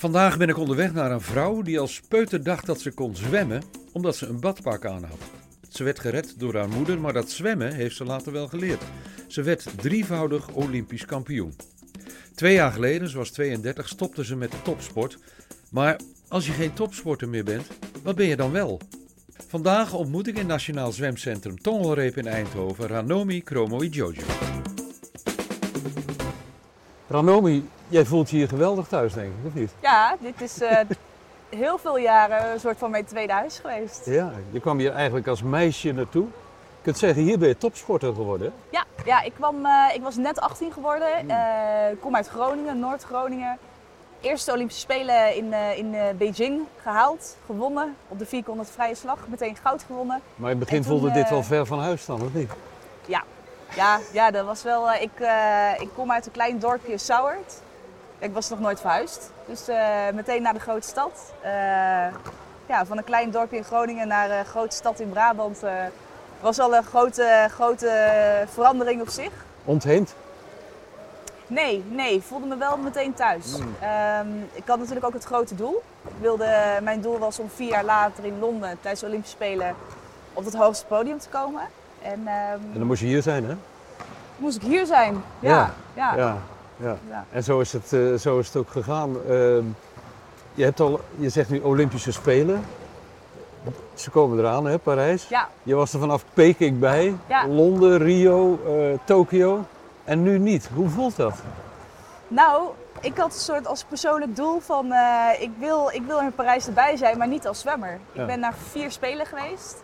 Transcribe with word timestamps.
Vandaag 0.00 0.38
ben 0.38 0.48
ik 0.48 0.58
onderweg 0.58 0.92
naar 0.92 1.10
een 1.10 1.20
vrouw 1.20 1.62
die 1.62 1.80
als 1.80 2.00
peuter 2.08 2.42
dacht 2.42 2.66
dat 2.66 2.80
ze 2.80 2.90
kon 2.90 3.16
zwemmen 3.16 3.62
omdat 3.92 4.16
ze 4.16 4.26
een 4.26 4.40
badpak 4.40 4.86
aan 4.86 5.04
had. 5.04 5.18
Ze 5.68 5.84
werd 5.84 5.98
gered 5.98 6.34
door 6.38 6.54
haar 6.54 6.68
moeder, 6.68 7.00
maar 7.00 7.12
dat 7.12 7.30
zwemmen 7.30 7.72
heeft 7.72 7.96
ze 7.96 8.04
later 8.04 8.32
wel 8.32 8.48
geleerd. 8.48 8.82
Ze 9.28 9.42
werd 9.42 9.66
drievoudig 9.76 10.48
Olympisch 10.48 11.04
kampioen. 11.04 11.54
Twee 12.34 12.54
jaar 12.54 12.72
geleden, 12.72 13.08
ze 13.08 13.16
was 13.16 13.30
32, 13.30 13.88
stopte 13.88 14.24
ze 14.24 14.36
met 14.36 14.50
de 14.50 14.62
topsport. 14.62 15.18
Maar 15.70 16.00
als 16.28 16.46
je 16.46 16.52
geen 16.52 16.72
topsporter 16.72 17.28
meer 17.28 17.44
bent, 17.44 17.66
wat 18.02 18.16
ben 18.16 18.26
je 18.26 18.36
dan 18.36 18.52
wel? 18.52 18.80
Vandaag 19.48 19.94
ontmoet 19.94 20.26
ik 20.26 20.38
in 20.38 20.46
Nationaal 20.46 20.92
Zwemcentrum 20.92 21.60
Tongelreep 21.60 22.16
in 22.16 22.26
Eindhoven 22.26 22.86
Ranomi 22.86 23.42
Kromoy 23.42 23.86
Jojo. 23.86 24.22
Ranomi, 27.10 27.68
jij 27.88 28.04
voelt 28.04 28.30
je 28.30 28.36
hier 28.36 28.48
geweldig 28.48 28.86
thuis, 28.88 29.12
denk 29.12 29.26
ik, 29.26 29.46
of 29.46 29.54
niet? 29.54 29.70
Ja, 29.80 30.16
dit 30.20 30.40
is 30.40 30.60
eh, 30.60 30.78
heel 31.48 31.78
veel 31.78 31.98
jaren 31.98 32.52
een 32.52 32.60
soort 32.60 32.78
van 32.78 32.90
mijn 32.90 33.04
tweede 33.04 33.32
huis 33.32 33.58
geweest. 33.58 34.06
Ja, 34.06 34.32
je 34.50 34.60
kwam 34.60 34.78
hier 34.78 34.92
eigenlijk 34.92 35.26
als 35.26 35.42
meisje 35.42 35.92
naartoe. 35.92 36.24
Je 36.24 36.82
kunt 36.82 36.98
zeggen, 36.98 37.22
hier 37.22 37.38
ben 37.38 37.48
je 37.48 37.56
topsporter 37.58 38.14
geworden. 38.14 38.52
Ja, 38.70 38.84
ja 39.04 39.22
ik, 39.22 39.32
kwam, 39.34 39.66
eh, 39.66 39.94
ik 39.94 40.02
was 40.02 40.16
net 40.16 40.40
18 40.40 40.72
geworden. 40.72 41.28
Eh, 41.30 41.90
Ik 41.90 42.00
kom 42.00 42.16
uit 42.16 42.28
Groningen, 42.28 42.78
Noord-Groningen. 42.78 43.58
Eerste 44.20 44.52
Olympische 44.52 44.80
Spelen 44.80 45.36
in, 45.36 45.52
in 45.76 46.16
Beijing 46.18 46.60
gehaald, 46.82 47.36
gewonnen. 47.46 47.96
Op 48.08 48.18
de 48.18 48.26
400 48.26 48.70
vrije 48.70 48.94
slag, 48.94 49.18
meteen 49.28 49.56
goud 49.62 49.82
gewonnen. 49.86 50.20
Maar 50.36 50.50
in 50.50 50.56
het 50.56 50.68
begin 50.68 50.82
toen, 50.82 50.90
voelde 50.90 51.12
dit 51.12 51.30
wel 51.30 51.42
ver 51.42 51.66
van 51.66 51.78
huis 51.80 52.06
dan, 52.06 52.22
of 52.22 52.34
niet? 52.34 52.50
Ja, 53.76 53.98
ja, 54.12 54.30
dat 54.30 54.44
was 54.44 54.62
wel. 54.62 54.90
eh, 54.90 55.02
ik, 55.02 55.20
eh, 55.20 55.80
ik 55.80 55.88
kom 55.94 56.12
uit 56.12 56.26
een 56.26 56.32
klein 56.32 56.58
dorpje 56.58 56.98
Sauert. 56.98 57.54
Ik 58.18 58.32
was 58.32 58.48
nog 58.48 58.60
nooit 58.60 58.80
verhuisd. 58.80 59.30
Dus 59.46 59.68
eh, 59.68 60.08
meteen 60.14 60.42
naar 60.42 60.52
de 60.54 60.60
grote 60.60 60.88
stad. 60.88 61.32
Ja, 62.66 62.84
van 62.86 62.98
een 62.98 63.04
klein 63.04 63.30
dorpje 63.30 63.56
in 63.56 63.64
Groningen 63.64 64.08
naar 64.08 64.30
een 64.30 64.44
grote 64.44 64.76
stad 64.76 65.00
in 65.00 65.10
Brabant. 65.10 65.60
was 66.40 66.58
al 66.58 66.76
een 66.76 66.84
grote, 66.84 67.48
grote 67.50 67.90
verandering 68.52 69.00
op 69.00 69.08
zich. 69.08 69.30
Ontheemd. 69.64 70.14
Nee, 71.46 71.84
nee, 71.88 72.14
ik 72.14 72.22
voelde 72.22 72.46
me 72.46 72.56
wel 72.56 72.76
meteen 72.76 73.14
thuis. 73.14 73.54
Ehm, 73.80 74.28
ik 74.52 74.62
had 74.66 74.78
natuurlijk 74.78 75.06
ook 75.06 75.12
het 75.12 75.24
grote 75.24 75.54
doel. 75.54 75.82
Ik 76.06 76.14
wilde, 76.20 76.78
mijn 76.82 77.00
doel 77.00 77.18
was 77.18 77.38
om 77.38 77.50
vier 77.54 77.68
jaar 77.68 77.84
later 77.84 78.24
in 78.24 78.38
Londen 78.38 78.78
tijdens 78.80 79.00
de 79.00 79.06
Olympische 79.06 79.36
Spelen 79.36 79.74
op 80.32 80.44
het 80.44 80.54
hoogste 80.54 80.86
podium 80.86 81.18
te 81.18 81.28
komen. 81.28 81.62
En 82.02 82.26
ehm, 82.26 82.60
En 82.72 82.78
dan 82.78 82.86
moest 82.86 83.00
je 83.00 83.06
hier 83.06 83.22
zijn, 83.22 83.44
hè? 83.44 83.54
moest 84.40 84.56
ik 84.56 84.62
hier 84.62 84.86
zijn. 84.86 85.22
Ja, 85.38 85.74
ja. 85.94 86.16
Ja, 86.16 86.38
ja. 86.76 86.96
Ja. 87.08 87.24
En 87.32 87.44
zo 87.44 87.60
is 87.60 87.72
het, 87.72 87.92
eh, 87.92 88.14
zo 88.14 88.38
is 88.38 88.46
het 88.46 88.56
ook 88.56 88.70
gegaan. 88.70 89.16
Ehm, 89.28 89.64
je, 90.54 90.64
hebt 90.64 90.80
al, 90.80 91.00
je 91.16 91.28
zegt 91.28 91.50
nu 91.50 91.60
Olympische 91.60 92.12
Spelen. 92.12 92.64
Ze 93.94 94.10
komen 94.10 94.38
eraan, 94.38 94.66
hè, 94.66 94.78
Parijs. 94.78 95.28
Ja. 95.28 95.48
Je 95.62 95.74
was 95.74 95.92
er 95.92 96.00
vanaf 96.00 96.24
Peking 96.34 96.78
bij. 96.78 97.16
Ja. 97.28 97.46
Londen, 97.46 97.98
Rio, 97.98 98.58
eh, 98.66 98.98
Tokio. 99.04 99.64
En 100.04 100.22
nu 100.22 100.38
niet. 100.38 100.68
Hoe 100.74 100.88
voelt 100.88 101.16
dat? 101.16 101.34
Nou, 102.28 102.68
ik 103.00 103.16
had 103.16 103.34
een 103.34 103.40
soort 103.40 103.66
als 103.66 103.84
persoonlijk 103.84 104.36
doel 104.36 104.60
van 104.60 104.92
eh, 104.92 105.42
ik, 105.42 105.50
wil, 105.58 105.90
ik 105.92 106.02
wil 106.06 106.18
in 106.18 106.32
Parijs 106.32 106.66
erbij 106.66 106.96
zijn, 106.96 107.18
maar 107.18 107.28
niet 107.28 107.46
als 107.46 107.60
zwemmer. 107.60 107.98
Ja. 108.12 108.20
Ik 108.20 108.26
ben 108.26 108.40
naar 108.40 108.54
vier 108.70 108.90
spelen 108.90 109.26
geweest. 109.26 109.82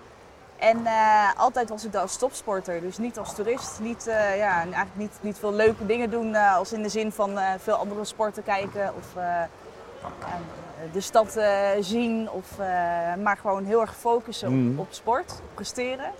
En 0.59 0.87
eh, 0.87 1.29
altijd 1.37 1.69
was 1.69 1.85
ik 1.85 1.93
daar 1.93 2.03
als 2.03 2.17
topsporter, 2.17 2.81
dus 2.81 2.99
niet 2.99 3.19
als 3.19 3.35
toerist. 3.35 3.81
Niet, 3.81 4.07
eh, 4.07 4.37
ja, 4.37 4.51
en 4.61 4.73
eigenlijk 4.73 4.97
niet, 4.97 5.13
niet 5.21 5.39
veel 5.39 5.53
leuke 5.53 5.87
dingen 5.87 6.11
doen, 6.11 6.35
eh, 6.35 6.57
als 6.57 6.73
in 6.73 6.83
de 6.83 6.89
zin 6.89 7.13
van 7.13 7.39
veel 7.59 7.75
andere 7.75 8.05
sporten 8.05 8.43
kijken 8.43 8.93
of 8.99 9.23
de 10.93 11.01
stad 11.01 11.41
zien. 11.81 12.31
Of, 12.31 12.47
maar 13.23 13.37
gewoon 13.41 13.65
heel 13.65 13.81
erg 13.81 13.97
focussen 13.97 14.53
Mhm. 14.63 14.73
op, 14.73 14.87
op 14.87 14.93
sport, 14.93 15.31
op 15.33 15.55
presteren. 15.55 16.11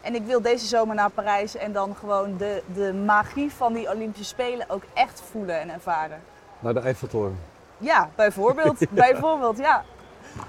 En 0.00 0.14
ik 0.14 0.22
wil 0.26 0.40
deze 0.42 0.66
zomer 0.66 0.94
naar 0.94 1.10
Parijs 1.10 1.56
en 1.56 1.72
dan 1.72 1.96
gewoon 1.98 2.36
de, 2.36 2.62
de 2.74 2.92
magie 2.94 3.52
van 3.52 3.72
die 3.72 3.90
Olympische 3.90 4.24
Spelen 4.34 4.70
ook 4.70 4.82
echt 4.94 5.22
voelen 5.30 5.60
en 5.60 5.70
ervaren. 5.70 6.20
Naar 6.58 6.74
de 6.74 6.80
Eiffeltoren. 6.80 7.38
Ja, 7.78 8.08
bijvoorbeeld. 8.14 8.78
Bijvoorbeeld, 8.90 9.58
ja. 9.58 9.84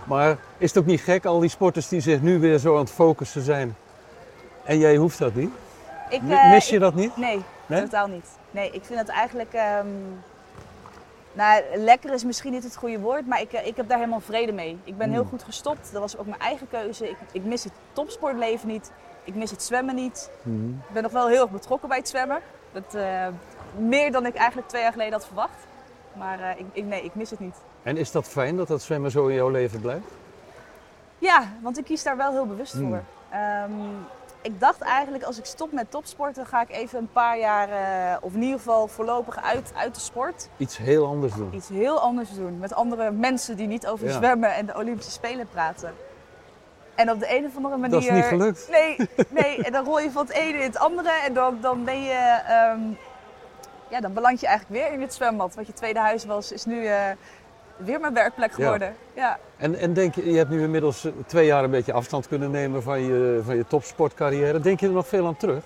Maar 0.04 0.38
is 0.58 0.70
het 0.74 0.78
ook 0.78 0.86
niet 0.86 1.02
gek, 1.02 1.26
al 1.26 1.40
die 1.40 1.50
sporters 1.50 1.88
die 1.88 2.00
zich 2.02 2.22
nu 2.22 2.40
weer 2.40 2.58
zo 2.58 2.74
aan 2.74 2.80
het 2.80 2.92
focussen 2.92 3.42
zijn? 3.42 3.76
En 4.64 4.78
jij 4.78 4.96
hoeft 4.96 5.20
dat 5.20 5.36
niet? 5.36 5.50
Ik, 6.10 6.22
eh, 6.30 6.50
Mis 6.50 6.70
je 6.70 6.76
ik- 6.76 6.82
dat 6.82 6.94
niet? 6.96 7.18
Nee, 7.18 7.42
Nee? 7.66 7.82
totaal 7.82 8.08
niet. 8.08 8.28
Nee, 8.52 8.72
ik 8.72 8.86
vind 8.86 9.00
het 9.00 9.08
eigenlijk... 9.10 9.54
ehm, 9.54 9.88
nou, 11.34 11.64
lekker 11.76 12.14
is 12.14 12.24
misschien 12.24 12.52
niet 12.52 12.64
het 12.64 12.76
goede 12.76 13.00
woord, 13.00 13.28
maar 13.28 13.42
ik, 13.42 13.52
eh, 13.54 13.68
ik 13.68 13.76
heb 13.76 13.88
daar 13.90 13.98
helemaal 13.98 14.20
vrede 14.20 14.52
mee. 14.52 14.78
Ik 14.84 14.98
ben 14.98 15.10
heel 15.12 15.20
Hmm. 15.22 15.30
goed 15.30 15.44
gestopt. 15.44 15.92
Dat 15.92 16.02
was 16.02 16.18
ook 16.18 16.26
mijn 16.26 16.40
eigen 16.42 16.68
keuze. 16.70 17.10
Ik, 17.10 17.18
ik 17.32 17.44
mis 17.44 17.64
het 17.64 17.74
topsportleven 17.94 18.68
niet. 18.68 18.92
Ik 19.24 19.36
mis 19.36 19.52
het 19.52 19.64
zwemmen 19.64 19.96
niet. 19.96 20.30
Mhm. 20.44 20.70
Ik 20.70 20.94
ben 20.94 21.04
nog 21.04 21.12
wel 21.12 21.28
heel 21.28 21.42
erg 21.42 21.52
betrokken 21.52 21.90
bij 21.90 21.98
het 21.98 22.10
zwemmen. 22.10 22.40
Dat, 22.72 22.96
eh, 22.96 23.28
meer 23.78 24.12
dan 24.12 24.26
ik 24.26 24.36
eigenlijk 24.36 24.68
twee 24.70 24.82
jaar 24.82 24.92
geleden 24.92 25.14
had 25.14 25.26
verwacht. 25.26 25.66
Maar 26.14 26.56
ik, 26.60 26.66
ik, 26.72 26.86
nee, 26.86 27.04
ik 27.04 27.16
mis 27.16 27.30
het 27.30 27.40
niet. 27.40 27.56
En 27.88 27.98
is 27.98 28.12
dat 28.12 28.28
fijn 28.28 28.56
dat 28.58 28.68
dat 28.68 28.82
zwemmen 28.82 29.12
zo 29.12 29.28
in 29.28 29.36
jouw 29.36 29.50
leven 29.50 29.82
blijft? 29.82 30.08
Ja, 31.18 31.44
want 31.62 31.78
ik 31.78 31.84
kies 31.86 32.04
daar 32.04 32.18
wel 32.18 32.32
heel 32.32 32.46
bewust 32.48 32.74
Hmm. 32.74 32.88
voor. 32.88 33.02
Ehm, 33.30 33.72
ik 34.42 34.60
dacht 34.60 34.82
eigenlijk, 34.82 35.24
als 35.24 35.38
ik 35.38 35.46
stop 35.46 35.72
met 35.72 35.92
topsporten, 35.92 36.46
ga 36.46 36.62
ik 36.62 36.70
even 36.72 37.00
een 37.00 37.10
paar 37.12 37.38
jaar, 37.40 37.70
eh, 37.70 38.18
of 38.22 38.34
in 38.34 38.42
ieder 38.42 38.58
geval 38.58 38.88
voorlopig 38.88 39.44
uit, 39.44 39.72
uit 39.76 39.96
de 39.96 40.02
sport, 40.02 40.50
Iets 40.58 40.78
heel 40.78 41.06
anders 41.08 41.34
doen. 41.34 41.50
iets 41.54 41.70
heel 41.70 42.00
anders 42.00 42.30
doen. 42.34 42.60
Met 42.60 42.74
andere 42.74 43.12
mensen 43.12 43.56
die 43.58 43.68
niet 43.68 43.88
over 43.88 44.08
Ja. 44.08 44.14
zwemmen 44.14 44.54
en 44.56 44.66
de 44.66 44.76
Olympische 44.78 45.12
Spelen 45.12 45.48
praten. 45.52 45.94
En 46.96 47.12
op 47.12 47.20
de 47.20 47.36
een 47.38 47.46
of 47.46 47.56
andere 47.56 47.78
manier. 47.78 47.92
Dat 47.96 48.04
is 48.04 48.10
niet 48.10 48.24
gelukt. 48.26 48.68
Nee, 48.72 48.96
nee, 49.30 49.64
en 49.64 49.72
dan 49.72 49.86
rol 49.86 50.00
je 50.00 50.12
van 50.12 50.26
het 50.26 50.36
ene 50.36 50.58
in 50.58 50.64
het 50.68 50.78
andere 50.78 51.10
en 51.26 51.34
dan, 51.34 51.58
dan 51.62 51.84
ben 51.84 52.02
je. 52.02 52.42
ehm, 52.48 52.80
ja, 53.90 54.00
dan 54.00 54.14
beland 54.14 54.40
je 54.40 54.48
eigenlijk 54.48 54.82
weer 54.82 54.94
in 54.94 55.02
het 55.02 55.14
zwembad. 55.14 55.56
Wat 55.56 55.68
je 55.68 55.74
tweede 55.74 56.00
huis 56.00 56.26
was, 56.26 56.52
is 56.52 56.66
nu 56.66 56.86
eh, 56.86 57.02
weer 57.78 58.00
mijn 58.00 58.14
werkplek 58.14 58.54
geworden. 58.54 58.96
Ja. 59.14 59.38
En, 59.58 59.76
en 59.76 59.94
denk 59.94 60.16
je, 60.16 60.32
je 60.32 60.38
hebt 60.38 60.50
nu 60.50 60.62
inmiddels 60.62 61.06
eh, 61.06 61.12
twee 61.26 61.46
jaar 61.46 61.64
een 61.64 61.70
beetje 61.72 61.94
afstand 61.94 62.28
kunnen 62.28 62.52
nemen 62.52 62.84
van 62.84 63.00
je, 63.00 63.42
van 63.46 63.56
je 63.56 63.68
topsportcarrière. 63.68 64.60
Denk 64.60 64.80
je 64.80 64.86
er 64.88 64.92
nog 64.94 65.08
veel 65.08 65.28
aan 65.28 65.38
terug? 65.38 65.64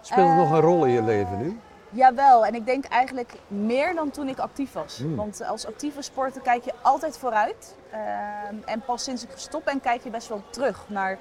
Speelt 0.00 0.28
het 0.28 0.36
Eh, 0.36 0.42
nog 0.42 0.50
een 0.50 0.60
rol 0.60 0.84
in 0.84 0.92
je 0.92 1.02
leven 1.02 1.38
nu? 1.38 1.58
Jawel, 1.90 2.46
en 2.46 2.54
ik 2.54 2.66
denk 2.66 2.84
eigenlijk 2.84 3.32
meer 3.46 3.94
dan 3.94 4.10
toen 4.10 4.28
ik 4.28 4.38
actief 4.38 4.72
was. 4.72 4.98
Hmm. 4.98 5.16
Want 5.16 5.44
als 5.48 5.66
actieve 5.66 6.02
sporter 6.02 6.42
kijk 6.42 6.64
je 6.64 6.72
altijd 6.82 7.18
vooruit. 7.18 7.74
Ehm, 7.90 8.54
en 8.64 8.80
pas 8.86 9.04
sinds 9.04 9.22
ik 9.22 9.30
gestopt 9.30 9.64
ben, 9.64 9.80
kijk 9.80 10.04
je 10.04 10.10
best 10.10 10.28
wel 10.28 10.42
terug 10.50 10.84
naar 10.86 11.18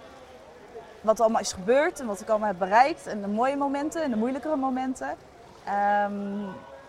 wat 1.02 1.16
er 1.18 1.24
allemaal 1.24 1.42
is 1.42 1.54
gebeurd 1.54 2.00
en 2.00 2.06
wat 2.06 2.22
ik 2.22 2.30
allemaal 2.30 2.48
heb 2.48 2.60
bereikt. 2.60 3.08
En 3.08 3.22
de 3.22 3.28
mooie 3.28 3.56
momenten 3.58 4.04
en 4.04 4.10
de 4.12 4.18
moeilijkere 4.18 4.56
momenten. 4.56 5.16
Ehm, 5.66 6.12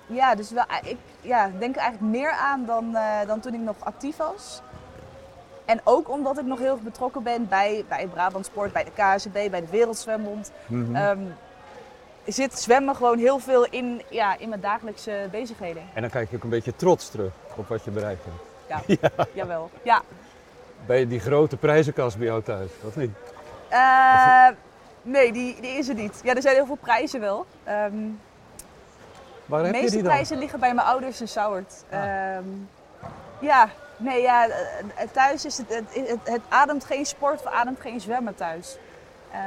ja, 0.06 0.34
dus 0.34 0.50
wel, 0.50 0.64
ik 0.82 0.96
ja, 1.20 1.50
denk 1.58 1.76
er 1.76 1.82
eigenlijk 1.82 2.12
meer 2.12 2.30
aan 2.30 2.64
dan, 2.66 2.96
eh, 2.96 3.26
dan 3.26 3.40
toen 3.40 3.54
ik 3.54 3.60
nog 3.60 3.76
actief 3.78 4.16
was. 4.16 4.62
En 5.64 5.80
ook 5.84 6.10
omdat 6.10 6.38
ik 6.38 6.44
nog 6.44 6.58
heel 6.58 6.72
erg 6.72 6.80
betrokken 6.80 7.22
ben 7.22 7.48
bij, 7.48 7.84
bij 7.88 8.06
Brabant 8.06 8.46
Sport, 8.46 8.72
bij 8.72 8.84
de 8.84 8.90
KSB, 8.90 9.50
bij 9.50 9.60
de 9.60 9.70
Wereldzwembond. 9.70 10.52
Mhm. 10.66 10.96
Ehm, 10.96 11.22
zit 12.26 12.58
zwemmen 12.58 12.96
gewoon 12.96 13.18
heel 13.18 13.38
veel 13.38 13.66
in, 13.70 14.02
ja, 14.10 14.38
in 14.38 14.48
mijn 14.48 14.60
dagelijkse 14.60 15.28
bezigheden. 15.30 15.82
En 15.94 16.00
dan 16.00 16.10
kijk 16.10 16.30
je 16.30 16.36
ook 16.36 16.42
een 16.42 16.48
beetje 16.48 16.76
trots 16.76 17.10
terug 17.10 17.32
op 17.56 17.68
wat 17.68 17.84
je 17.84 17.90
bereikt 17.90 18.24
hebt. 18.24 19.00
Ja, 19.00 19.10
jawel. 19.32 19.70
Ja. 19.82 20.02
Bij 20.86 21.06
die 21.06 21.20
grote 21.20 21.56
prijzenkast 21.56 22.16
bij 22.16 22.26
jou 22.26 22.42
thuis, 22.42 22.70
of 22.84 22.96
niet? 22.96 23.10
Eh, 23.68 24.48
nee, 25.02 25.32
die, 25.32 25.60
die 25.60 25.70
is 25.70 25.88
er 25.88 25.94
niet. 25.94 26.20
Ja, 26.24 26.34
er 26.34 26.42
zijn 26.42 26.54
heel 26.54 26.66
veel 26.66 26.78
prijzen 26.80 27.20
wel. 27.20 27.46
Ehm, 27.64 27.94
Waar 29.46 29.60
de 29.62 29.66
je 29.66 29.72
meeste 29.72 29.96
dan? 29.96 30.06
prijzen 30.06 30.38
liggen 30.38 30.60
bij 30.60 30.74
mijn 30.74 30.86
ouders 30.86 31.20
in 31.20 31.28
Sauert. 31.28 31.84
Ah. 31.90 31.98
Ehm, 32.02 32.44
ja, 33.38 33.68
nee, 33.96 34.22
ja, 34.22 34.44
eh, 34.48 34.52
eh, 34.96 35.08
thuis 35.12 35.44
is 35.44 35.58
het, 35.58 35.68
het, 35.68 36.08
het, 36.08 36.18
het 36.22 36.40
ademt 36.48 36.84
geen 36.84 37.06
sport, 37.06 37.44
het 37.44 37.52
ademt 37.52 37.80
geen 37.80 38.00
zwemmen 38.00 38.34
thuis. 38.34 38.76
Ehm, 39.32 39.42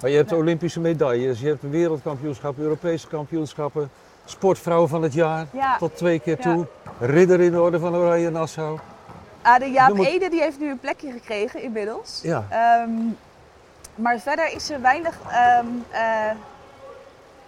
Maar 0.00 0.10
je 0.10 0.16
hebt. 0.16 0.32
Olympische 0.32 0.80
medailles, 0.80 1.40
je 1.40 1.46
hebt 1.48 1.62
wereldkampioenschappen, 1.70 2.62
Europese 2.62 3.06
kampioenschappen, 3.08 3.90
sportvrouw 4.24 4.86
van 4.86 5.02
het 5.02 5.12
jaar 5.12 5.46
ja, 5.52 5.76
tot 5.78 5.96
twee 5.96 6.18
keer 6.20 6.36
Ja. 6.36 6.42
toe, 6.42 6.66
ridder 7.00 7.40
in 7.40 7.52
de 7.52 7.60
orde 7.60 7.78
van 7.78 7.94
Oranje 7.96 8.30
Nassau. 8.30 8.78
ah, 9.42 9.58
de 9.58 9.70
Jaap 9.70 9.88
Noem 9.94 10.04
Ede 10.04 10.28
die 10.28 10.40
heeft 10.40 10.58
nu 10.58 10.70
een 10.70 10.78
plekje 10.78 11.12
gekregen 11.12 11.62
inmiddels. 11.62 12.20
Ja, 12.22 12.44
Ehm, 12.50 12.90
maar 13.94 14.18
verder 14.18 14.52
is 14.54 14.70
er 14.70 14.80
weinig 14.80 15.18
eh, 15.28 15.58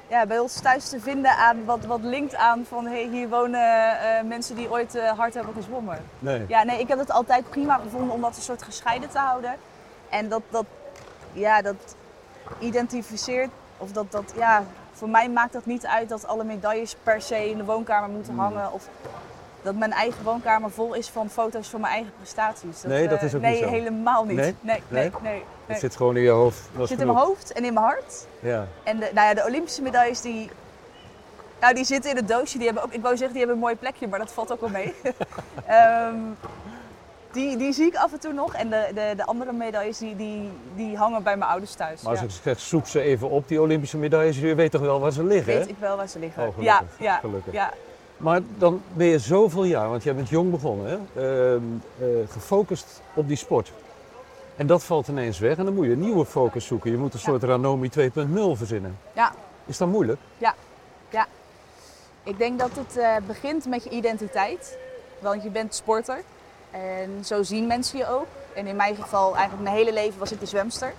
ja, 0.09 0.27
bij 0.27 0.39
ons 0.39 0.61
thuis 0.61 0.89
te 0.89 1.01
vinden 1.01 1.37
aan 1.37 1.65
wat, 1.65 1.85
wat 1.85 2.01
linkt 2.03 2.35
aan 2.35 2.65
van 2.69 2.87
hey, 2.87 3.09
hier 3.11 3.29
wonen 3.29 3.61
eh, 4.01 4.23
mensen 4.25 4.57
die 4.57 4.71
ooit 4.71 4.95
eh, 4.95 5.13
hard 5.19 5.35
hebben 5.35 5.55
gezwommen. 5.55 5.99
nee. 6.19 6.45
Ja, 6.49 6.63
nee, 6.63 6.79
ik 6.81 6.89
heb 6.89 6.99
het 6.99 7.11
altijd 7.11 7.51
prima 7.51 7.79
gevonden 7.79 8.11
om 8.15 8.21
dat 8.21 8.37
een 8.37 8.43
soort 8.43 8.63
gescheiden 8.63 9.09
te 9.11 9.19
houden. 9.19 9.57
En 10.11 10.29
dat, 10.29 10.43
dat, 10.51 10.65
ja, 11.33 11.63
dat 11.63 11.97
identificeert, 12.59 13.51
of 13.79 13.93
dat, 13.93 14.13
dat, 14.13 14.33
ja, 14.37 14.65
voor 14.93 15.09
mij 15.09 15.29
maakt 15.29 15.53
dat 15.53 15.67
niet 15.67 15.87
uit 15.87 16.09
dat 16.09 16.27
alle 16.27 16.45
medailles 16.45 16.97
per 17.03 17.21
se 17.23 17.51
in 17.51 17.57
de 17.57 17.65
woonkamer 17.65 18.09
moeten 18.09 18.33
Hmm. 18.33 18.43
hangen. 18.43 18.73
Of, 18.73 18.89
dat 19.65 19.75
mijn 19.75 19.93
eigen 19.93 20.25
woonkamer 20.25 20.71
vol 20.71 20.95
is 20.95 21.09
van 21.09 21.31
foto's 21.31 21.69
van 21.69 21.81
mijn 21.81 21.93
eigen 21.93 22.13
prestaties. 22.17 22.83
Nee, 22.83 23.09
dat 23.09 23.19
eh, 23.19 23.25
is 23.25 23.35
ook 23.35 23.41
nee, 23.41 23.53
niet 23.53 23.63
zo. 23.63 23.69
helemaal 23.69 24.25
niet. 24.25 24.37
Nee? 24.37 24.55
Nee, 24.61 24.83
nee, 24.89 25.03
Nee? 25.03 25.11
nee. 25.23 25.33
nee, 25.33 25.43
Het 25.67 25.79
zit 25.79 25.97
gewoon 25.97 26.17
in 26.17 26.23
je 26.23 26.31
hoofd. 26.31 26.61
Dat 26.73 26.81
Het 26.81 26.89
zit 26.89 27.01
in 27.01 27.07
mijn 27.07 27.19
hoofd 27.19 27.53
en 27.53 27.65
in 27.65 27.75
mijn 27.75 27.87
hart. 27.87 28.27
Ja. 28.41 28.67
En 28.83 28.99
de, 28.99 29.11
nou 29.15 29.29
ja, 29.29 29.35
de 29.35 29.45
Olympische 29.47 29.83
medailles 29.83 30.21
die, 30.21 30.51
nou, 31.61 31.75
die 31.75 31.85
zitten 31.85 32.11
in 32.11 32.17
het 32.17 32.29
doosje. 32.29 32.57
Die 32.57 32.67
hebben 32.67 32.85
ook, 32.85 32.93
ik 32.93 33.03
wou 33.03 33.17
zeggen, 33.17 33.37
die 33.37 33.39
hebben 33.39 33.57
een 33.57 33.63
mooi 33.63 33.77
plekje, 33.77 34.09
maar 34.09 34.19
dat 34.19 34.33
valt 34.33 34.53
ook 34.53 34.61
wel 34.61 34.71
mee. 34.71 34.95
Ehm, 35.67 36.17
die, 37.33 37.57
die 37.57 37.73
zie 37.73 37.87
ik 37.87 37.97
af 37.97 38.13
en 38.13 38.21
toe 38.21 38.33
nog. 38.33 38.55
En 38.55 38.71
de, 38.71 38.91
de, 38.95 39.13
de 39.17 39.25
andere 39.25 39.53
medailles 39.53 39.99
die, 39.99 40.17
die, 40.17 40.51
die 40.75 40.97
hangen 40.97 41.23
bij 41.23 41.37
mijn 41.37 41.51
ouders 41.51 41.75
thuis. 41.75 42.03
Maar 42.03 42.11
als 42.11 42.21
ja. 42.21 42.27
ik 42.27 42.33
zeg, 42.43 42.61
zoek 42.61 42.87
ze 42.87 43.01
even 43.01 43.31
op, 43.31 43.49
die 43.49 43.61
Olympische 43.61 43.97
medailles. 43.97 44.39
Je 44.39 44.55
weet 44.55 44.71
toch 44.71 44.81
wel 44.81 45.01
waar 45.01 45.13
ze 45.13 45.25
liggen, 45.25 45.53
hè? 45.53 45.59
weet 45.59 45.69
ik 45.69 45.79
wel 45.79 45.97
waar 45.97 46.09
ze 46.09 46.19
liggen. 46.19 46.47
Oh, 46.47 46.55
gelukkig, 46.55 46.99
ja, 46.99 47.05
ja, 47.05 47.19
gelukkig. 47.19 47.53
ja. 47.53 47.73
Maar 48.17 48.41
dan 48.59 48.83
ben 48.93 49.07
je 49.07 49.19
zoveel 49.19 49.65
jaar, 49.65 49.89
want 49.89 50.03
jij 50.03 50.15
bent 50.15 50.29
jong 50.29 50.51
begonnen, 50.51 50.87
hè? 50.89 51.23
Ehm, 51.55 51.63
eh, 51.99 52.07
gefocust 52.31 53.01
op 53.15 53.29
die 53.29 53.37
sport. 53.37 53.73
En 54.57 54.67
dat 54.67 54.85
valt 54.85 55.09
ineens 55.09 55.39
weg 55.39 55.57
en 55.57 55.65
dan 55.65 55.75
moet 55.75 55.85
je 55.85 55.93
een 55.93 56.01
nieuwe 56.01 56.25
focus 56.25 56.67
zoeken. 56.67 56.91
Je 56.91 56.97
moet 56.97 57.15
een 57.15 57.21
Ja. 57.23 57.29
soort 57.29 57.43
Ranomi 57.43 57.89
2.0 57.89 58.57
verzinnen. 58.57 58.99
Ja. 59.13 59.33
Is 59.67 59.79
dat 59.79 59.89
moeilijk? 59.89 60.21
Ik 62.23 62.39
denk 62.39 62.59
dat 62.59 62.71
het 62.75 62.97
eh, 62.97 63.17
begint 63.27 63.67
met 63.67 63.85
je 63.85 63.91
identiteit. 63.91 64.79
Want 65.19 65.43
je 65.43 65.51
bent 65.51 65.75
sporter. 65.75 66.23
En 66.71 67.25
zo 67.25 67.43
zien 67.43 67.67
mensen 67.67 67.99
je 67.99 68.09
ook. 68.09 68.27
En 68.55 68.67
in 68.67 68.77
mijn 68.77 68.97
geval, 68.97 69.35
eigenlijk 69.37 69.63
mijn 69.63 69.77
hele 69.77 69.93
leven 69.93 70.19
was 70.19 70.33
ik 70.33 70.41
de 70.41 70.47
zwemster. 70.47 70.93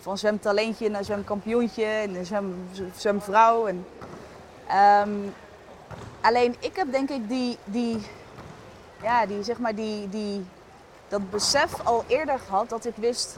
Van 0.00 0.18
zwemtalentje 0.18 0.90
naar 0.90 1.04
zwemkampioentje 1.04 1.84
en 1.84 2.14
een 2.14 2.26
zwem, 2.26 2.54
zwemvrouw. 2.96 3.66
En, 3.66 3.86
ehm, 4.68 5.10
alleen 6.20 6.56
ik 6.58 6.76
heb 6.76 6.92
denk 6.92 7.10
ik 7.10 7.28
die, 7.28 7.58
die, 7.64 8.06
ja, 9.02 9.26
die, 9.26 9.42
zeg 9.42 9.58
maar 9.58 9.74
die, 9.74 10.08
die, 10.08 10.44
dat 11.08 11.30
besef 11.30 11.84
al 11.84 12.04
eerder 12.06 12.38
gehad 12.38 12.68
dat 12.68 12.84
ik 12.84 12.96
wist, 12.96 13.36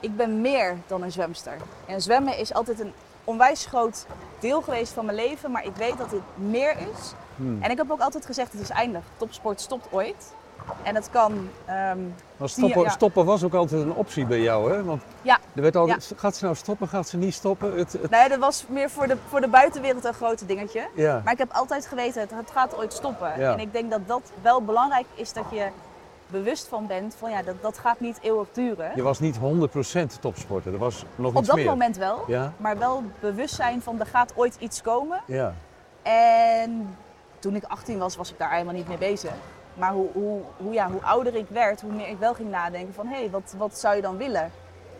ik 0.00 0.16
ben 0.16 0.40
meer 0.40 0.76
dan 0.86 1.02
een 1.02 1.12
zwemster. 1.12 1.56
En 1.86 2.02
zwemmen 2.02 2.38
is 2.38 2.54
altijd 2.54 2.80
een 2.80 2.92
onwijs 3.24 3.66
groot 3.66 4.06
deel 4.38 4.62
geweest 4.62 4.92
van 4.92 5.04
mijn 5.04 5.16
leven, 5.16 5.50
maar 5.50 5.64
ik 5.64 5.76
weet 5.76 5.98
dat 5.98 6.10
dit 6.10 6.22
meer 6.34 6.76
is. 6.78 7.12
Hmm. 7.36 7.62
En 7.62 7.70
ik 7.70 7.76
heb 7.76 7.90
ook 7.90 8.00
altijd 8.00 8.26
gezegd, 8.26 8.52
het 8.52 8.60
is 8.60 8.70
eindig. 8.70 9.02
Topsport 9.16 9.60
stopt 9.60 9.86
ooit. 9.90 10.32
En 10.82 10.94
het 10.94 11.10
kan, 11.10 11.48
ehm, 11.64 11.98
Maar 12.36 12.48
stoppen, 12.48 12.82
ja. 12.82 12.88
stoppen 12.88 13.24
was 13.24 13.44
ook 13.44 13.54
altijd 13.54 13.82
een 13.82 13.92
optie 13.94 14.26
bij 14.26 14.40
jou, 14.40 14.72
hè? 14.72 14.84
Want 14.84 15.02
Ja. 15.22 15.38
er 15.54 15.62
werd 15.62 15.76
altijd, 15.76 16.12
gaat 16.16 16.36
ze 16.36 16.44
nou 16.44 16.56
stoppen, 16.56 16.88
gaat 16.88 17.08
ze 17.08 17.16
niet 17.16 17.34
stoppen? 17.34 17.76
Het, 17.76 17.92
het- 17.92 18.10
nee, 18.10 18.28
dat 18.28 18.38
was 18.38 18.64
meer 18.68 18.90
voor 18.90 19.06
de, 19.06 19.16
voor 19.28 19.40
de 19.40 19.48
buitenwereld 19.48 20.04
een 20.04 20.14
grote 20.14 20.46
dingetje. 20.46 20.88
ja. 20.94 21.20
Maar 21.24 21.32
ik 21.32 21.38
heb 21.38 21.52
altijd 21.52 21.86
geweten, 21.86 22.20
het, 22.20 22.30
het 22.30 22.50
gaat 22.50 22.76
ooit 22.76 22.92
stoppen. 22.92 23.32
Ja. 23.38 23.52
En 23.52 23.58
ik 23.60 23.72
denk 23.72 23.90
dat 23.90 24.00
dat 24.06 24.32
wel 24.42 24.62
belangrijk 24.62 25.06
is 25.14 25.32
dat 25.32 25.44
je 25.50 25.66
bewust 26.26 26.68
van 26.68 26.86
bent 26.86 27.14
van 27.18 27.30
ja, 27.30 27.42
dat, 27.42 27.54
dat 27.62 27.78
gaat 27.78 28.00
niet 28.00 28.18
eeuwig 28.22 28.46
duren. 28.52 28.92
Je 28.94 29.02
was 29.02 29.20
niet 29.20 29.36
100% 29.38 29.40
topsporter, 30.20 30.72
er 30.72 30.78
was 30.78 31.04
nog 31.14 31.30
Op 31.32 31.38
iets 31.38 31.46
dat 31.46 31.56
meer. 31.56 31.64
moment 31.66 31.96
wel, 31.96 32.24
Ja, 32.26 32.52
maar 32.56 32.78
wel 32.78 33.02
bewust 33.20 33.54
zijn 33.54 33.82
van 33.82 34.00
er 34.00 34.06
gaat 34.06 34.32
ooit 34.36 34.56
iets 34.58 34.82
komen. 34.82 35.20
ja. 35.26 35.54
En 36.02 36.96
toen 37.38 37.54
ik 37.54 37.64
18 37.64 37.98
was, 37.98 38.16
was 38.16 38.30
ik 38.30 38.38
daar 38.38 38.50
helemaal 38.52 38.74
niet 38.74 38.88
mee 38.88 38.98
bezig. 38.98 39.32
Maar 39.74 39.92
hoe, 39.92 40.08
hoe, 40.12 40.40
hoe, 40.56 40.72
ja, 40.72 40.90
hoe 40.90 41.02
ouder 41.02 41.34
ik 41.34 41.46
werd, 41.48 41.80
hoe 41.80 41.92
meer 41.92 42.08
ik 42.08 42.18
wel 42.18 42.34
ging 42.34 42.50
nadenken 42.50 42.94
van 42.94 43.06
hé, 43.06 43.16
hey, 43.16 43.30
wat, 43.30 43.54
wat 43.58 43.78
zou 43.78 43.96
je 43.96 44.02
dan 44.02 44.16
willen? 44.16 44.50